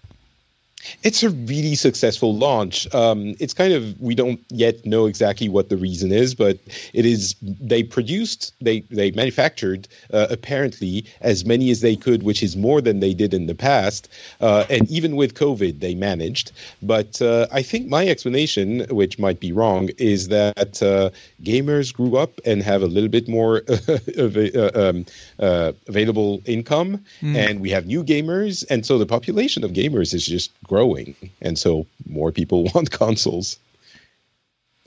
It's 1.02 1.22
a 1.22 1.30
really 1.30 1.74
successful 1.74 2.34
launch. 2.34 2.92
Um, 2.94 3.34
it's 3.38 3.54
kind 3.54 3.72
of 3.72 4.00
we 4.00 4.14
don't 4.14 4.40
yet 4.48 4.84
know 4.86 5.06
exactly 5.06 5.48
what 5.48 5.68
the 5.68 5.76
reason 5.76 6.12
is, 6.12 6.34
but 6.34 6.58
it 6.92 7.04
is 7.04 7.34
they 7.42 7.82
produced 7.82 8.54
they 8.60 8.80
they 8.90 9.10
manufactured 9.12 9.88
uh, 10.12 10.26
apparently 10.30 11.04
as 11.20 11.44
many 11.44 11.70
as 11.70 11.80
they 11.80 11.96
could, 11.96 12.22
which 12.22 12.42
is 12.42 12.56
more 12.56 12.80
than 12.80 13.00
they 13.00 13.14
did 13.14 13.34
in 13.34 13.46
the 13.46 13.54
past. 13.54 14.08
Uh, 14.40 14.64
and 14.70 14.90
even 14.90 15.16
with 15.16 15.34
COVID, 15.34 15.80
they 15.80 15.94
managed. 15.94 16.52
But 16.82 17.20
uh, 17.20 17.46
I 17.52 17.62
think 17.62 17.88
my 17.88 18.06
explanation, 18.08 18.86
which 18.90 19.18
might 19.18 19.40
be 19.40 19.52
wrong, 19.52 19.90
is 19.98 20.28
that 20.28 20.82
uh, 20.82 21.10
gamers 21.42 21.92
grew 21.92 22.16
up 22.16 22.40
and 22.44 22.62
have 22.62 22.82
a 22.82 22.86
little 22.86 23.08
bit 23.08 23.28
more 23.28 23.62
uh, 23.68 24.70
um, 24.74 25.04
uh, 25.38 25.72
available 25.88 26.40
income, 26.46 27.04
mm. 27.20 27.36
and 27.36 27.60
we 27.60 27.70
have 27.70 27.86
new 27.86 28.02
gamers, 28.02 28.64
and 28.70 28.86
so 28.86 28.98
the 28.98 29.06
population 29.06 29.64
of 29.64 29.72
gamers 29.72 30.14
is 30.14 30.26
just 30.26 30.50
growing, 30.70 31.14
and 31.42 31.58
so 31.58 31.86
more 32.08 32.30
people 32.30 32.64
want 32.74 32.90
consoles. 32.90 33.58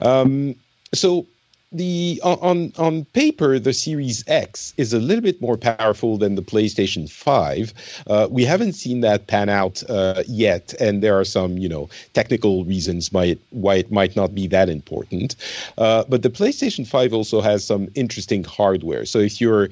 Um, 0.00 0.56
so 0.92 1.26
the 1.74 2.20
on 2.22 2.72
on 2.78 3.04
paper 3.06 3.58
the 3.58 3.72
series 3.72 4.22
x 4.28 4.72
is 4.76 4.92
a 4.92 5.00
little 5.00 5.22
bit 5.22 5.40
more 5.40 5.56
powerful 5.56 6.16
than 6.16 6.36
the 6.36 6.42
playstation 6.42 7.10
5 7.10 7.74
uh, 8.06 8.28
we 8.30 8.44
haven't 8.44 8.74
seen 8.74 9.00
that 9.00 9.26
pan 9.26 9.48
out 9.48 9.82
uh, 9.90 10.22
yet 10.28 10.72
and 10.78 11.02
there 11.02 11.18
are 11.18 11.24
some 11.24 11.58
you 11.58 11.68
know 11.68 11.88
technical 12.12 12.64
reasons 12.64 13.12
why 13.12 13.24
it, 13.24 13.40
why 13.50 13.74
it 13.74 13.90
might 13.90 14.14
not 14.14 14.34
be 14.34 14.46
that 14.46 14.68
important. 14.68 15.34
Uh, 15.76 16.04
but 16.08 16.22
the 16.22 16.30
playstation 16.30 16.86
5 16.86 17.12
also 17.12 17.40
has 17.40 17.64
some 17.64 17.88
interesting 17.96 18.44
hardware. 18.44 19.04
So 19.04 19.18
if 19.18 19.40
you're 19.40 19.68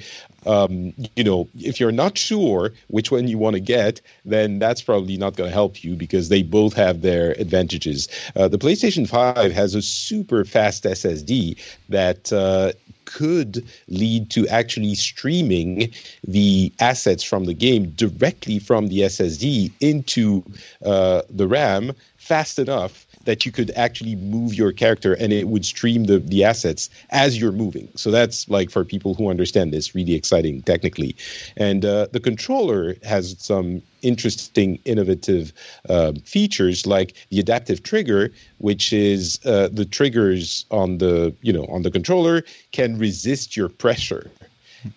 um, 0.47 0.93
you 1.17 1.25
know, 1.25 1.49
if 1.59 1.79
you're 1.81 1.93
not 1.93 2.19
sure 2.19 2.73
which 2.89 3.11
one 3.11 3.29
you 3.29 3.39
want 3.39 3.55
to 3.55 3.61
get, 3.61 4.01
then 4.25 4.59
that's 4.59 4.83
probably 4.83 5.17
not 5.17 5.37
going 5.37 5.49
to 5.49 5.55
help 5.55 5.83
you 5.85 5.95
because 5.95 6.29
they 6.29 6.43
both 6.43 6.75
have 6.75 7.03
their 7.03 7.33
advantages. 7.33 8.09
Uh, 8.37 8.49
the 8.49 8.59
PlayStation 8.59 9.09
5 9.09 9.53
has 9.53 9.75
a 9.75 9.83
super 9.83 10.45
fast 10.45 10.85
SSD 10.85 11.59
that 11.89 12.33
uh, 12.33 12.73
could 13.05 13.65
lead 13.89 14.31
to 14.31 14.47
actually 14.49 14.95
streaming 14.95 15.93
the 16.27 16.73
assets 16.81 17.23
from 17.23 17.45
the 17.45 17.55
game 17.55 17.91
directly 17.91 18.59
from 18.59 18.89
the 18.89 19.01
SSD 19.01 19.73
into 19.81 20.45
uh, 20.85 21.23
the 21.29 21.47
RAM 21.47 21.93
fast 22.17 22.59
enough 22.59 23.07
that 23.25 23.47
you 23.47 23.53
could 23.53 23.71
actually 23.77 24.17
move 24.17 24.55
your 24.55 24.73
character 24.73 25.15
and 25.15 25.33
it 25.33 25.49
would 25.49 25.65
stream 25.65 26.05
the, 26.05 26.19
the 26.19 26.45
assets 26.45 26.91
as 27.11 27.41
you're 27.41 27.53
moving. 27.53 27.89
So 27.95 28.11
that's 28.11 28.49
like 28.49 28.71
for 28.71 28.85
people 28.85 29.15
who 29.15 29.31
understand 29.31 29.73
this, 29.73 29.95
really 29.95 30.15
exciting 30.15 30.63
technically. 30.63 31.17
And 31.57 31.85
uh, 31.85 32.09
the 32.13 32.21
controller 32.21 32.97
has 33.03 33.37
some 33.39 33.83
interesting, 34.03 34.79
innovative 34.85 35.53
uh, 35.89 36.13
features 36.25 36.87
like 36.87 37.15
the 37.31 37.41
adaptive 37.41 37.83
trigger, 37.83 38.33
which 38.59 38.93
is 38.93 39.39
uh, 39.45 39.69
the 39.73 39.85
triggers 39.85 40.67
on 40.71 40.99
the 40.99 41.35
you 41.43 41.53
know 41.53 41.65
on 41.67 41.83
the 41.83 41.91
controller 41.91 42.43
can 42.73 42.99
resist 42.99 43.57
your 43.57 43.69
pressure 43.69 44.31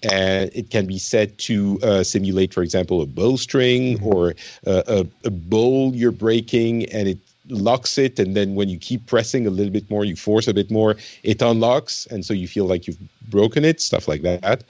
and 0.03 0.49
it 0.53 0.69
can 0.69 0.85
be 0.85 0.97
set 0.97 1.37
to 1.37 1.79
uh, 1.83 2.03
simulate, 2.03 2.53
for 2.53 2.63
example, 2.63 3.01
a 3.01 3.05
bowstring 3.05 3.97
mm-hmm. 3.97 4.07
or 4.07 4.35
uh, 4.65 4.83
a, 4.87 5.07
a 5.25 5.29
bowl 5.29 5.93
you're 5.95 6.11
breaking, 6.11 6.85
and 6.89 7.07
it 7.07 7.19
locks 7.49 7.97
it. 7.97 8.19
And 8.19 8.35
then 8.35 8.55
when 8.55 8.69
you 8.69 8.77
keep 8.77 9.05
pressing 9.05 9.47
a 9.47 9.49
little 9.49 9.71
bit 9.71 9.89
more, 9.89 10.05
you 10.05 10.15
force 10.15 10.47
a 10.47 10.53
bit 10.53 10.71
more, 10.71 10.95
it 11.23 11.41
unlocks, 11.41 12.05
and 12.07 12.25
so 12.25 12.33
you 12.33 12.47
feel 12.47 12.65
like 12.65 12.87
you've 12.87 12.99
broken 13.29 13.65
it. 13.65 13.81
Stuff 13.81 14.07
like 14.07 14.21
that. 14.23 14.63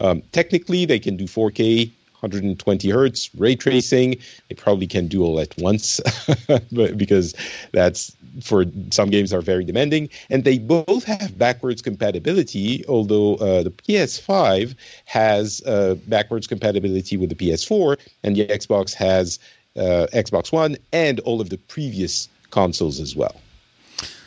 Um, 0.00 0.22
technically, 0.32 0.84
they 0.84 0.98
can 0.98 1.16
do 1.16 1.24
4K 1.24 1.90
120 2.22 2.88
hertz 2.88 3.34
ray 3.34 3.56
tracing. 3.56 4.16
They 4.48 4.54
probably 4.54 4.86
can 4.86 5.08
do 5.08 5.24
all 5.24 5.40
at 5.40 5.56
once, 5.58 6.00
but 6.72 6.96
because 6.96 7.34
that's 7.72 8.14
for 8.40 8.64
some 8.90 9.10
games 9.10 9.32
are 9.32 9.42
very 9.42 9.64
demanding, 9.64 10.08
and 10.30 10.44
they 10.44 10.58
both 10.58 11.04
have 11.04 11.36
backwards 11.36 11.82
compatibility. 11.82 12.84
Although 12.86 13.34
uh, 13.36 13.64
the 13.64 13.70
PS5 13.70 14.74
has 15.04 15.62
uh, 15.66 15.96
backwards 16.06 16.46
compatibility 16.46 17.16
with 17.16 17.28
the 17.28 17.34
PS4, 17.34 17.98
and 18.22 18.36
the 18.36 18.46
Xbox 18.46 18.94
has 18.94 19.38
uh, 19.76 20.06
Xbox 20.12 20.52
One 20.52 20.76
and 20.92 21.20
all 21.20 21.40
of 21.40 21.50
the 21.50 21.58
previous 21.58 22.28
consoles 22.50 23.00
as 23.00 23.16
well. 23.16 23.34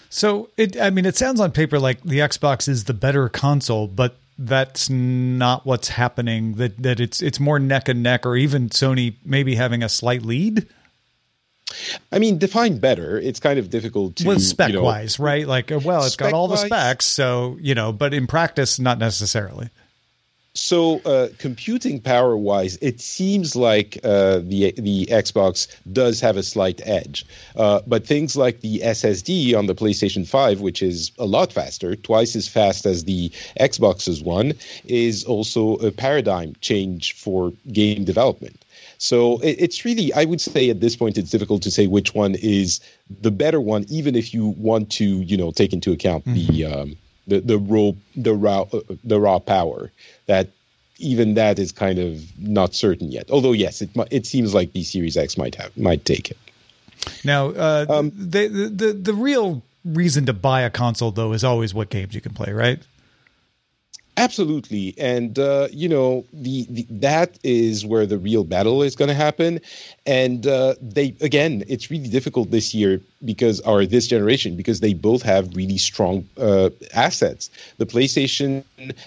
So 0.09 0.49
it, 0.57 0.79
I 0.79 0.89
mean, 0.91 1.05
it 1.05 1.17
sounds 1.17 1.39
on 1.39 1.51
paper 1.51 1.79
like 1.79 2.01
the 2.03 2.19
Xbox 2.19 2.69
is 2.69 2.85
the 2.85 2.93
better 2.93 3.27
console, 3.27 3.87
but 3.87 4.15
that's 4.37 4.89
not 4.89 5.65
what's 5.65 5.89
happening. 5.89 6.53
That 6.53 6.81
that 6.81 6.99
it's 6.99 7.21
it's 7.21 7.39
more 7.39 7.59
neck 7.59 7.89
and 7.89 8.01
neck, 8.01 8.25
or 8.25 8.35
even 8.35 8.69
Sony 8.69 9.15
maybe 9.25 9.55
having 9.55 9.83
a 9.83 9.89
slight 9.89 10.21
lead. 10.21 10.67
I 12.11 12.19
mean, 12.19 12.37
define 12.37 12.77
better. 12.77 13.19
It's 13.19 13.39
kind 13.39 13.57
of 13.57 13.69
difficult 13.69 14.17
to 14.17 14.27
well, 14.27 14.39
spec 14.39 14.69
you 14.69 14.75
know, 14.75 14.83
wise, 14.83 15.19
right? 15.19 15.47
Like, 15.47 15.71
uh, 15.71 15.79
well, 15.83 16.05
it's 16.05 16.15
got 16.15 16.31
all 16.31 16.47
the 16.47 16.57
specs, 16.57 17.05
so 17.05 17.57
you 17.59 17.75
know, 17.75 17.91
but 17.91 18.13
in 18.13 18.27
practice, 18.27 18.79
not 18.79 18.99
necessarily. 18.99 19.69
So, 20.55 20.99
uh, 21.01 21.27
computing 21.37 21.99
power 21.99 22.37
wise, 22.37 22.77
it 22.81 23.01
seems 23.01 23.57
like 23.57 23.99
uh, 24.05 24.39
the 24.39 24.73
the 24.77 25.05
Xbox 25.07 25.67
does 25.91 26.21
have 26.21 26.37
a 26.37 26.43
slight 26.43 26.81
edge. 26.85 27.25
Uh, 27.57 27.81
but 27.85 28.07
things 28.07 28.37
like 28.37 28.61
the 28.61 28.79
SSD 28.79 29.53
on 29.53 29.65
the 29.65 29.75
PlayStation 29.75 30.25
5, 30.25 30.61
which 30.61 30.81
is 30.81 31.11
a 31.19 31.25
lot 31.25 31.51
faster, 31.51 31.95
twice 31.97 32.37
as 32.37 32.47
fast 32.47 32.85
as 32.85 33.03
the 33.03 33.29
Xbox's 33.59 34.23
one, 34.23 34.53
is 34.85 35.25
also 35.25 35.75
a 35.75 35.91
paradigm 35.91 36.55
change 36.61 37.13
for 37.13 37.51
game 37.73 38.05
development. 38.05 38.63
So 38.97 39.39
it, 39.39 39.57
it's 39.59 39.83
really, 39.83 40.13
I 40.13 40.23
would 40.23 40.39
say 40.39 40.69
at 40.69 40.79
this 40.79 40.95
point, 40.95 41.17
it's 41.17 41.31
difficult 41.31 41.63
to 41.63 41.71
say 41.71 41.87
which 41.87 42.13
one 42.13 42.35
is 42.35 42.79
the 43.21 43.31
better 43.31 43.59
one, 43.59 43.85
even 43.89 44.15
if 44.15 44.33
you 44.33 44.47
want 44.57 44.89
to, 44.93 45.05
you 45.05 45.35
know, 45.35 45.51
take 45.51 45.73
into 45.73 45.91
account 45.91 46.25
mm-hmm. 46.25 46.47
the 46.47 46.65
um, 46.65 46.97
the 47.27 47.39
the 47.39 47.57
raw 47.57 47.91
the 48.15 48.33
raw 48.33 48.61
uh, 48.73 48.81
the 49.03 49.19
raw 49.19 49.39
power 49.39 49.91
that 50.27 50.49
even 50.97 51.33
that 51.33 51.59
is 51.59 51.71
kind 51.71 51.99
of 51.99 52.23
not 52.39 52.73
certain 52.73 53.11
yet. 53.11 53.29
Although 53.29 53.51
yes, 53.51 53.81
it 53.81 53.89
it 54.11 54.25
seems 54.25 54.53
like 54.53 54.73
the 54.73 54.83
Series 54.83 55.17
X 55.17 55.37
might 55.37 55.55
have 55.55 55.75
might 55.77 56.05
take 56.05 56.31
it. 56.31 56.37
Now, 57.23 57.49
uh, 57.49 57.85
um, 57.89 58.11
the, 58.15 58.47
the 58.47 58.93
the 58.93 59.13
real 59.13 59.61
reason 59.83 60.25
to 60.25 60.33
buy 60.33 60.61
a 60.61 60.69
console 60.69 61.11
though 61.11 61.33
is 61.33 61.43
always 61.43 61.73
what 61.73 61.89
games 61.89 62.15
you 62.15 62.21
can 62.21 62.33
play, 62.33 62.51
right? 62.51 62.79
Absolutely, 64.17 64.93
and 64.97 65.37
uh, 65.37 65.67
you 65.71 65.89
know 65.89 66.25
the, 66.31 66.65
the, 66.69 66.85
that 66.89 67.37
is 67.43 67.85
where 67.85 68.05
the 68.05 68.17
real 68.17 68.45
battle 68.45 68.81
is 68.81 68.95
going 68.95 69.09
to 69.09 69.13
happen. 69.13 69.59
And 70.05 70.47
uh, 70.47 70.75
they 70.81 71.13
again, 71.19 71.65
it's 71.67 71.91
really 71.91 72.07
difficult 72.07 72.49
this 72.49 72.73
year 72.73 73.01
because 73.25 73.59
or 73.61 73.85
this 73.85 74.07
generation 74.07 74.55
because 74.55 74.79
they 74.79 74.93
both 74.93 75.21
have 75.23 75.53
really 75.53 75.77
strong 75.77 76.25
uh, 76.37 76.69
assets. 76.93 77.49
The 77.77 77.85
PlayStation 77.85 78.63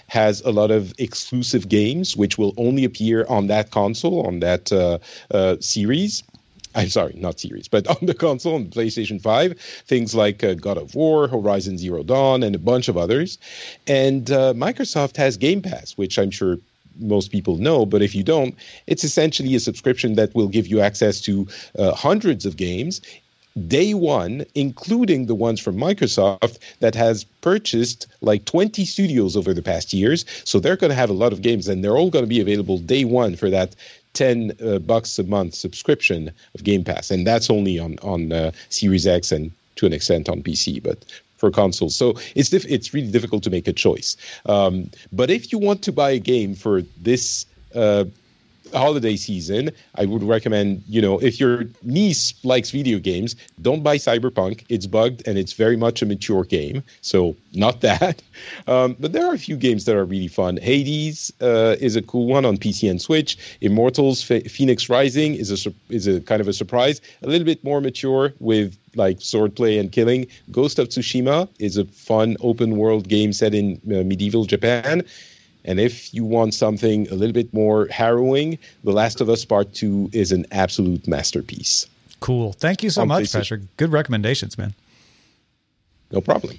has 0.09 0.41
a 0.41 0.51
lot 0.51 0.69
of 0.69 0.93
exclusive 0.99 1.69
games 1.69 2.15
which 2.15 2.37
will 2.37 2.53
only 2.57 2.83
appear 2.85 3.25
on 3.29 3.47
that 3.47 3.71
console 3.71 4.27
on 4.27 4.41
that 4.41 4.71
uh, 4.71 4.99
uh, 5.31 5.55
series 5.59 6.21
I'm 6.75 6.89
sorry, 6.89 7.13
not 7.17 7.39
series, 7.39 7.67
but 7.67 7.87
on 8.01 8.05
the 8.05 8.13
console, 8.13 8.55
on 8.55 8.67
PlayStation 8.67 9.21
5, 9.21 9.59
things 9.59 10.15
like 10.15 10.43
uh, 10.43 10.53
God 10.53 10.77
of 10.77 10.95
War, 10.95 11.27
Horizon 11.27 11.77
Zero 11.77 12.03
Dawn, 12.03 12.43
and 12.43 12.55
a 12.55 12.59
bunch 12.59 12.87
of 12.87 12.97
others. 12.97 13.37
And 13.87 14.31
uh, 14.31 14.53
Microsoft 14.53 15.17
has 15.17 15.37
Game 15.37 15.61
Pass, 15.61 15.93
which 15.93 16.17
I'm 16.19 16.31
sure 16.31 16.57
most 16.99 17.31
people 17.31 17.55
know, 17.55 17.85
but 17.85 18.01
if 18.01 18.13
you 18.13 18.23
don't, 18.23 18.55
it's 18.87 19.03
essentially 19.03 19.55
a 19.55 19.59
subscription 19.59 20.15
that 20.15 20.35
will 20.35 20.49
give 20.49 20.67
you 20.67 20.81
access 20.81 21.21
to 21.21 21.47
uh, 21.77 21.93
hundreds 21.93 22.45
of 22.45 22.57
games 22.57 23.01
day 23.67 23.93
one, 23.93 24.45
including 24.55 25.25
the 25.25 25.35
ones 25.35 25.59
from 25.59 25.75
Microsoft 25.75 26.59
that 26.79 26.95
has 26.95 27.23
purchased 27.41 28.07
like 28.21 28.45
20 28.45 28.85
studios 28.85 29.35
over 29.35 29.53
the 29.53 29.61
past 29.61 29.91
years. 29.93 30.25
So 30.45 30.59
they're 30.59 30.77
going 30.77 30.89
to 30.89 30.95
have 30.95 31.09
a 31.09 31.13
lot 31.13 31.33
of 31.33 31.41
games 31.41 31.67
and 31.67 31.83
they're 31.83 31.97
all 31.97 32.09
going 32.09 32.23
to 32.23 32.29
be 32.29 32.39
available 32.39 32.77
day 32.77 33.05
one 33.05 33.35
for 33.35 33.49
that 33.49 33.75
10 34.19 34.51
uh, 34.61 34.79
bucks 34.79 35.17
a 35.17 35.23
month 35.23 35.53
subscription 35.55 36.29
of 36.53 36.65
Game 36.65 36.83
Pass. 36.83 37.09
And 37.09 37.25
that's 37.25 37.49
only 37.49 37.79
on, 37.79 37.97
on 38.03 38.33
uh, 38.33 38.51
Series 38.67 39.07
X 39.07 39.31
and 39.31 39.49
to 39.77 39.85
an 39.85 39.93
extent 39.93 40.27
on 40.27 40.43
PC, 40.43 40.83
but 40.83 41.05
for 41.37 41.49
consoles. 41.49 41.95
So 41.95 42.15
it's 42.35 42.51
it's 42.51 42.93
really 42.93 43.11
difficult 43.11 43.43
to 43.43 43.49
make 43.49 43.65
a 43.65 43.71
choice. 43.71 44.17
Um, 44.45 44.91
but 45.13 45.29
if 45.29 45.53
you 45.53 45.57
want 45.57 45.83
to 45.83 45.93
buy 45.93 46.11
a 46.11 46.19
game 46.19 46.53
for 46.53 46.81
this 47.01 47.45
uh, 47.73 48.03
holiday 48.73 49.15
season, 49.15 49.71
I 49.95 50.05
would 50.05 50.23
recommend, 50.23 50.83
you 50.87 51.01
know, 51.01 51.19
if 51.19 51.39
your 51.39 51.65
niece 51.83 52.33
likes 52.43 52.71
video 52.71 52.99
games, 52.99 53.35
don't 53.61 53.83
buy 53.83 53.97
Cyberpunk. 53.97 54.63
It's 54.69 54.85
bugged 54.85 55.27
and 55.27 55.37
it's 55.37 55.53
very 55.53 55.77
much 55.77 56.01
a 56.01 56.05
mature 56.05 56.43
game. 56.43 56.83
So, 57.01 57.35
not 57.53 57.81
that. 57.89 58.21
Um, 58.67 58.95
but 58.99 59.13
there 59.13 59.25
are 59.25 59.33
a 59.33 59.39
few 59.39 59.57
games 59.57 59.85
that 59.85 59.95
are 59.95 60.05
really 60.05 60.27
fun. 60.27 60.57
Hades 60.57 61.31
uh, 61.41 61.75
is 61.79 61.95
a 61.95 62.01
cool 62.01 62.27
one 62.27 62.45
on 62.45 62.57
PC 62.57 62.89
and 62.89 63.01
Switch. 63.01 63.37
Immortals 63.61 64.23
Fenyx 64.23 64.89
Rising 64.89 65.35
is 65.35 65.65
a, 65.65 65.73
is 65.89 66.07
a 66.07 66.21
kind 66.21 66.41
of 66.41 66.47
a 66.47 66.53
surprise. 66.53 67.01
A 67.23 67.27
little 67.27 67.45
bit 67.45 67.63
more 67.63 67.81
mature 67.81 68.33
with 68.39 68.77
like 68.95 69.19
swordplay 69.19 69.79
and 69.79 69.91
killing. 69.91 70.27
Ghost 70.51 70.79
of 70.79 70.89
Tsushima 70.89 71.47
is 71.59 71.77
a 71.77 71.85
fun 71.85 72.37
open 72.41 72.77
world 72.77 73.07
game 73.07 73.33
set 73.33 73.53
in 73.53 73.81
uh, 73.87 74.03
medieval 74.03 74.45
Japan. 74.45 75.03
And 75.69 75.79
if 75.79 76.11
you 76.15 76.25
want 76.25 76.55
something 76.55 77.07
a 77.09 77.13
little 77.13 77.31
bit 77.31 77.53
more 77.53 77.85
harrowing, 77.91 78.57
The 78.83 78.91
Last 78.91 79.21
of 79.21 79.29
Us 79.29 79.45
Part 79.45 79.71
2 79.75 80.09
is 80.13 80.31
an 80.31 80.47
absolute 80.51 81.07
masterpiece. 81.07 81.85
Cool. 82.21 82.53
Thank 82.53 82.81
you 82.81 82.89
so 82.89 83.05
much, 83.05 83.31
Patrick. 83.31 83.61
Good 83.77 83.91
recommendations, 83.91 84.57
man. 84.57 84.73
No 86.11 86.21
problem. 86.21 86.57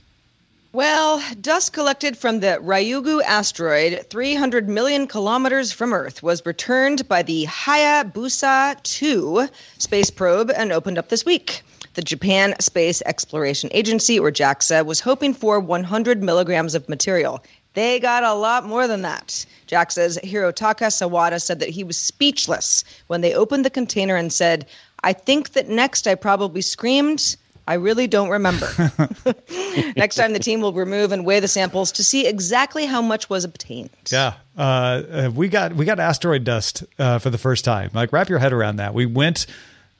Well, 0.72 1.20
dust 1.40 1.72
collected 1.72 2.16
from 2.16 2.38
the 2.38 2.60
Ryugu 2.62 3.20
asteroid 3.24 4.06
300 4.08 4.68
million 4.68 5.08
kilometers 5.08 5.72
from 5.72 5.92
Earth 5.92 6.22
was 6.22 6.46
returned 6.46 7.08
by 7.08 7.22
the 7.22 7.46
Hayabusa 7.46 8.80
2 8.84 9.48
space 9.78 10.10
probe 10.10 10.52
and 10.54 10.70
opened 10.70 10.98
up 10.98 11.08
this 11.08 11.24
week. 11.24 11.62
The 11.94 12.02
Japan 12.02 12.54
Space 12.60 13.02
Exploration 13.04 13.70
Agency, 13.72 14.20
or 14.20 14.30
JAXA, 14.30 14.86
was 14.86 15.00
hoping 15.00 15.34
for 15.34 15.58
100 15.58 16.22
milligrams 16.22 16.76
of 16.76 16.88
material. 16.88 17.42
They 17.74 18.00
got 18.00 18.24
a 18.24 18.34
lot 18.34 18.66
more 18.66 18.86
than 18.88 19.02
that. 19.02 19.46
JAXA's 19.68 20.18
Hirotaka 20.18 20.88
Sawada 20.88 21.40
said 21.40 21.60
that 21.60 21.68
he 21.68 21.84
was 21.84 21.96
speechless 21.96 22.84
when 23.06 23.20
they 23.20 23.34
opened 23.34 23.64
the 23.64 23.70
container 23.70 24.16
and 24.16 24.32
said, 24.32 24.66
I 25.04 25.12
think 25.12 25.52
that 25.52 25.68
next 25.68 26.06
I 26.06 26.14
probably 26.14 26.62
screamed. 26.62 27.36
I 27.68 27.74
really 27.74 28.08
don't 28.08 28.30
remember. 28.30 28.66
Next 29.96 30.16
time, 30.16 30.32
the 30.32 30.40
team 30.40 30.60
will 30.60 30.72
remove 30.72 31.12
and 31.12 31.24
weigh 31.24 31.38
the 31.38 31.46
samples 31.46 31.92
to 31.92 32.04
see 32.04 32.26
exactly 32.26 32.84
how 32.84 33.00
much 33.00 33.30
was 33.30 33.44
obtained. 33.44 33.90
Yeah, 34.10 34.34
uh, 34.56 35.30
we 35.32 35.48
got 35.48 35.74
we 35.74 35.84
got 35.84 36.00
asteroid 36.00 36.42
dust 36.42 36.82
uh, 36.98 37.20
for 37.20 37.30
the 37.30 37.38
first 37.38 37.64
time. 37.64 37.90
Like, 37.94 38.12
wrap 38.12 38.28
your 38.28 38.40
head 38.40 38.52
around 38.52 38.76
that. 38.76 38.92
We 38.92 39.06
went 39.06 39.46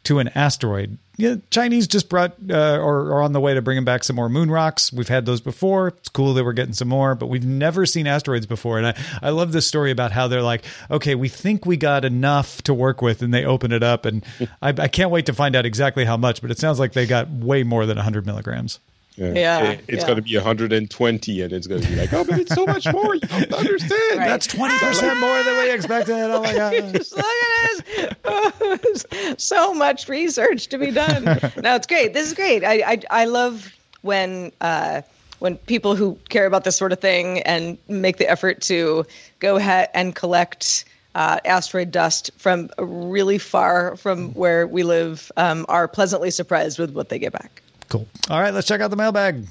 to 0.04 0.18
an 0.18 0.28
asteroid. 0.34 0.98
Yeah, 1.16 1.36
Chinese 1.50 1.86
just 1.86 2.08
brought 2.08 2.34
uh, 2.48 2.78
or 2.78 3.12
are 3.12 3.22
on 3.22 3.34
the 3.34 3.40
way 3.40 3.52
to 3.52 3.60
bringing 3.60 3.84
back 3.84 4.04
some 4.04 4.16
more 4.16 4.30
moon 4.30 4.50
rocks. 4.50 4.90
We've 4.90 5.08
had 5.08 5.26
those 5.26 5.42
before. 5.42 5.88
It's 5.88 6.08
cool 6.08 6.32
that 6.32 6.44
we're 6.44 6.54
getting 6.54 6.72
some 6.72 6.88
more, 6.88 7.14
but 7.14 7.26
we've 7.26 7.44
never 7.44 7.84
seen 7.84 8.06
asteroids 8.06 8.46
before. 8.46 8.78
And 8.78 8.86
I, 8.86 8.96
I 9.20 9.28
love 9.28 9.52
this 9.52 9.66
story 9.66 9.90
about 9.90 10.12
how 10.12 10.28
they're 10.28 10.42
like, 10.42 10.64
okay, 10.90 11.14
we 11.14 11.28
think 11.28 11.66
we 11.66 11.76
got 11.76 12.06
enough 12.06 12.62
to 12.62 12.72
work 12.72 13.02
with, 13.02 13.20
and 13.20 13.34
they 13.34 13.44
open 13.44 13.70
it 13.70 13.82
up, 13.82 14.06
and 14.06 14.24
I, 14.62 14.70
I 14.70 14.88
can't 14.88 15.10
wait 15.10 15.26
to 15.26 15.34
find 15.34 15.54
out 15.54 15.66
exactly 15.66 16.06
how 16.06 16.16
much. 16.16 16.40
But 16.40 16.50
it 16.50 16.58
sounds 16.58 16.78
like 16.78 16.94
they 16.94 17.06
got 17.06 17.28
way 17.28 17.64
more 17.64 17.84
than 17.84 17.96
100 17.96 18.24
milligrams. 18.24 18.80
Yeah, 19.20 19.34
yeah 19.34 19.62
it, 19.62 19.84
it's 19.86 20.00
yeah. 20.00 20.06
going 20.06 20.16
to 20.16 20.22
be 20.22 20.34
120, 20.34 21.42
and 21.42 21.52
it's 21.52 21.66
going 21.66 21.82
to 21.82 21.88
be 21.88 21.94
like, 21.94 22.12
oh, 22.14 22.24
but 22.24 22.38
it's 22.38 22.54
so 22.54 22.64
much 22.64 22.90
more. 22.90 23.14
You 23.14 23.20
don't 23.20 23.52
understand. 23.52 24.18
Right. 24.18 24.28
That's 24.28 24.46
20 24.46 24.78
percent 24.78 25.20
more 25.20 25.42
than 25.42 25.56
we 25.58 25.70
expected. 25.70 26.14
Oh 26.14 26.42
my 26.42 26.54
god! 26.56 26.94
Just 26.94 27.14
look 27.14 27.26
at 27.26 28.82
this. 28.82 29.04
so 29.44 29.74
much 29.74 30.08
research 30.08 30.68
to 30.68 30.78
be 30.78 30.90
done. 30.90 31.24
No, 31.24 31.74
it's 31.74 31.86
great. 31.86 32.14
This 32.14 32.28
is 32.28 32.34
great. 32.34 32.64
I 32.64 32.92
I, 32.92 33.02
I 33.10 33.24
love 33.26 33.72
when. 34.02 34.52
Uh, 34.60 35.02
when 35.40 35.56
people 35.56 35.96
who 35.96 36.18
care 36.28 36.44
about 36.44 36.64
this 36.64 36.76
sort 36.76 36.92
of 36.92 37.00
thing 37.00 37.40
and 37.44 37.78
make 37.88 38.18
the 38.18 38.28
effort 38.28 38.60
to 38.60 39.06
go 39.38 39.56
ahead 39.56 39.88
and 39.94 40.14
collect 40.14 40.84
uh, 41.14 41.38
asteroid 41.46 41.90
dust 41.90 42.30
from 42.36 42.68
really 42.78 43.38
far 43.38 43.96
from 43.96 44.34
where 44.34 44.66
we 44.66 44.82
live 44.82 45.32
um, 45.38 45.64
are 45.70 45.88
pleasantly 45.88 46.30
surprised 46.30 46.78
with 46.78 46.90
what 46.90 47.08
they 47.08 47.18
get 47.18 47.32
back. 47.32 47.62
Cool. 47.90 48.06
All 48.30 48.40
right, 48.40 48.54
let's 48.54 48.66
check 48.66 48.80
out 48.80 48.88
the 48.90 48.96
mailbag. 48.96 49.46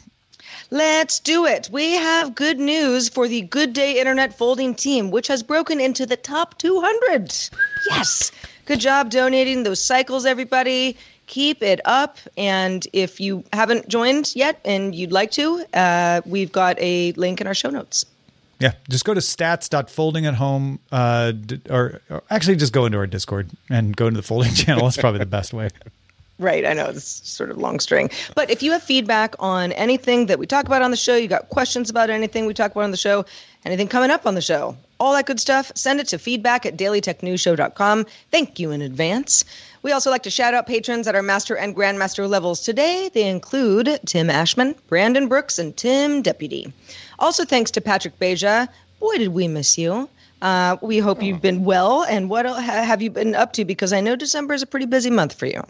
Let's 0.71 1.19
do 1.19 1.45
it. 1.45 1.69
We 1.71 1.93
have 1.93 2.35
good 2.35 2.57
news 2.57 3.09
for 3.09 3.27
the 3.27 3.41
Good 3.41 3.73
Day 3.73 3.99
Internet 3.99 4.37
Folding 4.37 4.73
team, 4.73 5.11
which 5.11 5.27
has 5.27 5.43
broken 5.43 5.79
into 5.79 6.05
the 6.05 6.15
top 6.15 6.57
200. 6.57 7.33
Yes. 7.89 8.31
Good 8.65 8.79
job 8.79 9.09
donating 9.09 9.63
those 9.63 9.83
cycles, 9.83 10.25
everybody. 10.25 10.95
Keep 11.27 11.63
it 11.63 11.81
up. 11.85 12.17
And 12.37 12.87
if 12.93 13.19
you 13.19 13.43
haven't 13.51 13.89
joined 13.89 14.33
yet 14.35 14.61
and 14.63 14.95
you'd 14.95 15.11
like 15.11 15.31
to, 15.31 15.65
uh, 15.73 16.21
we've 16.25 16.51
got 16.51 16.77
a 16.79 17.11
link 17.13 17.41
in 17.41 17.47
our 17.47 17.53
show 17.53 17.69
notes. 17.69 18.05
Yeah, 18.59 18.73
just 18.89 19.05
go 19.05 19.13
to 19.13 19.21
stats.folding 19.21 20.25
at 20.25 20.35
home, 20.35 20.79
uh, 20.91 21.31
or, 21.69 22.01
or 22.09 22.23
actually 22.29 22.57
just 22.57 22.73
go 22.73 22.85
into 22.85 22.97
our 22.97 23.07
Discord 23.07 23.49
and 23.69 23.95
go 23.95 24.07
into 24.07 24.17
the 24.17 24.27
folding 24.27 24.53
channel. 24.53 24.83
That's 24.83 24.97
probably 24.97 25.19
the 25.19 25.25
best 25.25 25.53
way. 25.53 25.69
Right, 26.39 26.65
I 26.65 26.71
know 26.71 26.85
it's 26.85 27.29
sort 27.29 27.51
of 27.51 27.57
long 27.57 27.81
string. 27.81 28.09
But 28.33 28.49
if 28.49 28.63
you 28.63 28.71
have 28.71 28.81
feedback 28.81 29.35
on 29.39 29.73
anything 29.73 30.27
that 30.27 30.39
we 30.39 30.47
talk 30.47 30.65
about 30.65 30.81
on 30.81 30.89
the 30.89 30.97
show, 30.97 31.17
you 31.17 31.27
got 31.27 31.49
questions 31.49 31.89
about 31.89 32.09
anything 32.09 32.45
we 32.45 32.53
talk 32.53 32.71
about 32.71 32.85
on 32.85 32.91
the 32.91 32.97
show, 32.97 33.25
anything 33.65 33.89
coming 33.89 34.09
up 34.09 34.25
on 34.25 34.35
the 34.35 34.41
show, 34.41 34.77
all 35.01 35.13
that 35.13 35.25
good 35.25 35.41
stuff, 35.41 35.69
send 35.75 35.99
it 35.99 36.07
to 36.07 36.17
feedback 36.17 36.65
at 36.65 36.77
dailytechnewsshow.com. 36.77 38.05
Thank 38.31 38.57
you 38.57 38.71
in 38.71 38.81
advance. 38.81 39.43
We 39.81 39.91
also 39.91 40.09
like 40.09 40.23
to 40.23 40.29
shout 40.29 40.53
out 40.53 40.65
patrons 40.65 41.07
at 41.07 41.15
our 41.15 41.21
master 41.21 41.57
and 41.57 41.75
grandmaster 41.75 42.27
levels 42.29 42.61
today. 42.61 43.09
They 43.13 43.27
include 43.27 43.99
Tim 44.05 44.29
Ashman, 44.29 44.75
Brandon 44.87 45.27
Brooks, 45.27 45.59
and 45.59 45.75
Tim 45.75 46.21
Deputy. 46.21 46.71
Also, 47.19 47.43
thanks 47.43 47.69
to 47.71 47.81
Patrick 47.81 48.17
Beja. 48.17 48.69
Boy, 49.01 49.17
did 49.17 49.29
we 49.29 49.49
miss 49.49 49.77
you. 49.77 50.07
Uh, 50.41 50.77
we 50.81 50.99
hope 50.99 51.21
you've 51.21 51.41
been 51.41 51.65
well. 51.65 52.03
And 52.03 52.29
what 52.29 52.45
have 52.45 53.01
you 53.01 53.09
been 53.09 53.35
up 53.35 53.51
to? 53.53 53.65
Because 53.65 53.91
I 53.91 53.99
know 53.99 54.15
December 54.15 54.53
is 54.53 54.61
a 54.61 54.67
pretty 54.67 54.85
busy 54.85 55.09
month 55.09 55.33
for 55.33 55.45
you. 55.45 55.61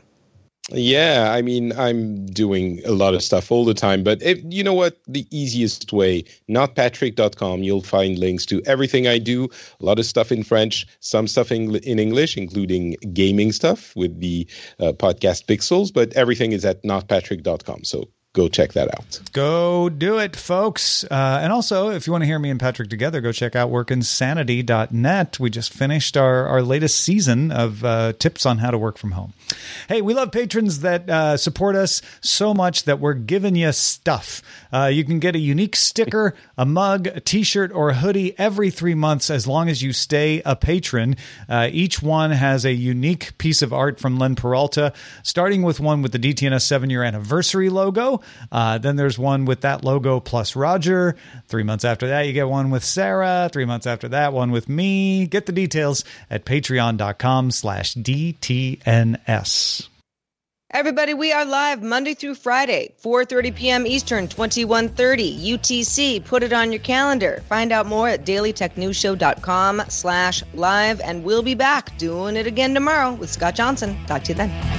Yeah, 0.71 1.31
I 1.31 1.41
mean, 1.41 1.73
I'm 1.79 2.27
doing 2.27 2.81
a 2.85 2.91
lot 2.91 3.15
of 3.15 3.23
stuff 3.23 3.51
all 3.51 3.65
the 3.65 3.73
time, 3.73 4.03
but 4.03 4.21
if, 4.21 4.39
you 4.43 4.63
know 4.63 4.73
what? 4.73 4.99
The 5.07 5.25
easiest 5.31 5.91
way, 5.91 6.25
notpatrick.com, 6.47 7.63
you'll 7.63 7.81
find 7.81 8.19
links 8.19 8.45
to 8.47 8.61
everything 8.67 9.07
I 9.07 9.17
do, 9.17 9.45
a 9.79 9.85
lot 9.85 9.97
of 9.97 10.05
stuff 10.05 10.31
in 10.31 10.43
French, 10.43 10.85
some 10.99 11.27
stuff 11.27 11.51
in, 11.51 11.75
in 11.77 11.97
English, 11.97 12.37
including 12.37 12.97
gaming 13.13 13.51
stuff 13.51 13.95
with 13.95 14.19
the 14.19 14.47
uh, 14.79 14.91
podcast 14.91 15.45
Pixels, 15.45 15.91
but 15.91 16.13
everything 16.13 16.51
is 16.51 16.63
at 16.65 16.83
notpatrick.com. 16.83 17.83
So 17.83 18.07
go 18.39 18.47
check 18.47 18.73
that 18.73 18.87
out. 18.95 19.19
Go 19.33 19.89
do 19.89 20.17
it, 20.17 20.35
folks. 20.35 21.03
Uh, 21.03 21.39
and 21.41 21.51
also, 21.51 21.89
if 21.89 22.07
you 22.07 22.11
want 22.11 22.21
to 22.21 22.25
hear 22.25 22.39
me 22.39 22.49
and 22.49 22.59
Patrick 22.59 22.89
together, 22.89 23.19
go 23.21 23.31
check 23.31 23.55
out 23.55 23.69
workinsanity.net. 23.69 25.39
We 25.39 25.49
just 25.49 25.73
finished 25.73 26.15
our, 26.15 26.47
our 26.47 26.61
latest 26.61 26.99
season 26.99 27.51
of 27.51 27.83
uh, 27.83 28.13
tips 28.13 28.45
on 28.45 28.59
how 28.59 28.71
to 28.71 28.77
work 28.77 28.97
from 28.97 29.11
home. 29.11 29.33
Hey, 29.87 30.01
we 30.01 30.13
love 30.13 30.31
patrons 30.31 30.79
that 30.81 31.09
uh, 31.09 31.37
support 31.37 31.75
us 31.75 32.01
so 32.21 32.53
much 32.53 32.83
that 32.83 32.99
we're 32.99 33.13
giving 33.13 33.55
you 33.55 33.71
stuff. 33.71 34.41
Uh, 34.71 34.85
you 34.85 35.03
can 35.03 35.19
get 35.19 35.35
a 35.35 35.39
unique 35.39 35.75
sticker, 35.75 36.35
a 36.57 36.65
mug, 36.65 37.07
a 37.07 37.19
t 37.19 37.43
shirt, 37.43 37.71
or 37.73 37.89
a 37.89 37.95
hoodie 37.95 38.37
every 38.39 38.69
three 38.69 38.95
months 38.95 39.29
as 39.29 39.47
long 39.47 39.67
as 39.69 39.83
you 39.83 39.91
stay 39.91 40.41
a 40.45 40.55
patron. 40.55 41.15
Uh, 41.47 41.67
each 41.71 42.01
one 42.01 42.31
has 42.31 42.65
a 42.65 42.73
unique 42.73 43.37
piece 43.37 43.61
of 43.61 43.73
art 43.73 43.99
from 43.99 44.17
Len 44.17 44.35
Peralta, 44.35 44.93
starting 45.23 45.63
with 45.63 45.79
one 45.79 46.01
with 46.01 46.11
the 46.11 46.19
DTNS 46.19 46.61
seven 46.61 46.89
year 46.89 47.03
anniversary 47.03 47.69
logo. 47.69 48.21
Uh, 48.51 48.77
then 48.77 48.95
there's 48.95 49.19
one 49.19 49.45
with 49.45 49.61
that 49.61 49.83
logo 49.83 50.19
plus 50.19 50.55
Roger. 50.55 51.15
Three 51.47 51.63
months 51.63 51.85
after 51.85 52.07
that, 52.07 52.27
you 52.27 52.33
get 52.33 52.49
one 52.49 52.69
with 52.71 52.83
Sarah. 52.83 53.49
Three 53.51 53.65
months 53.65 53.87
after 53.87 54.07
that, 54.09 54.33
one 54.33 54.51
with 54.51 54.69
me. 54.69 55.27
Get 55.27 55.45
the 55.45 55.51
details 55.51 56.03
at 56.29 56.45
patreon.com 56.45 57.51
slash 57.51 57.95
DTNS. 57.95 59.87
Everybody, 60.71 61.15
we 61.15 61.31
are 61.31 61.45
live 61.45 61.81
Monday 61.81 62.13
through 62.13 62.35
Friday, 62.35 62.93
4:30 63.03 63.55
p.m. 63.55 63.87
Eastern, 63.87 64.27
21:30 64.27 65.43
UTC. 65.57 66.23
Put 66.23 66.43
it 66.43 66.53
on 66.53 66.71
your 66.71 66.81
calendar. 66.81 67.41
Find 67.49 67.71
out 67.71 67.87
more 67.87 68.07
at 68.07 68.23
dailytechnewsshow.com 68.23 69.81
slash 69.87 70.43
live, 70.53 71.01
and 71.01 71.23
we'll 71.23 71.41
be 71.41 71.55
back 71.55 71.97
doing 71.97 72.35
it 72.35 72.45
again 72.45 72.75
tomorrow 72.75 73.13
with 73.13 73.31
Scott 73.31 73.55
Johnson. 73.55 73.97
Talk 74.05 74.25
to 74.25 74.33
you 74.33 74.35
then. 74.35 74.78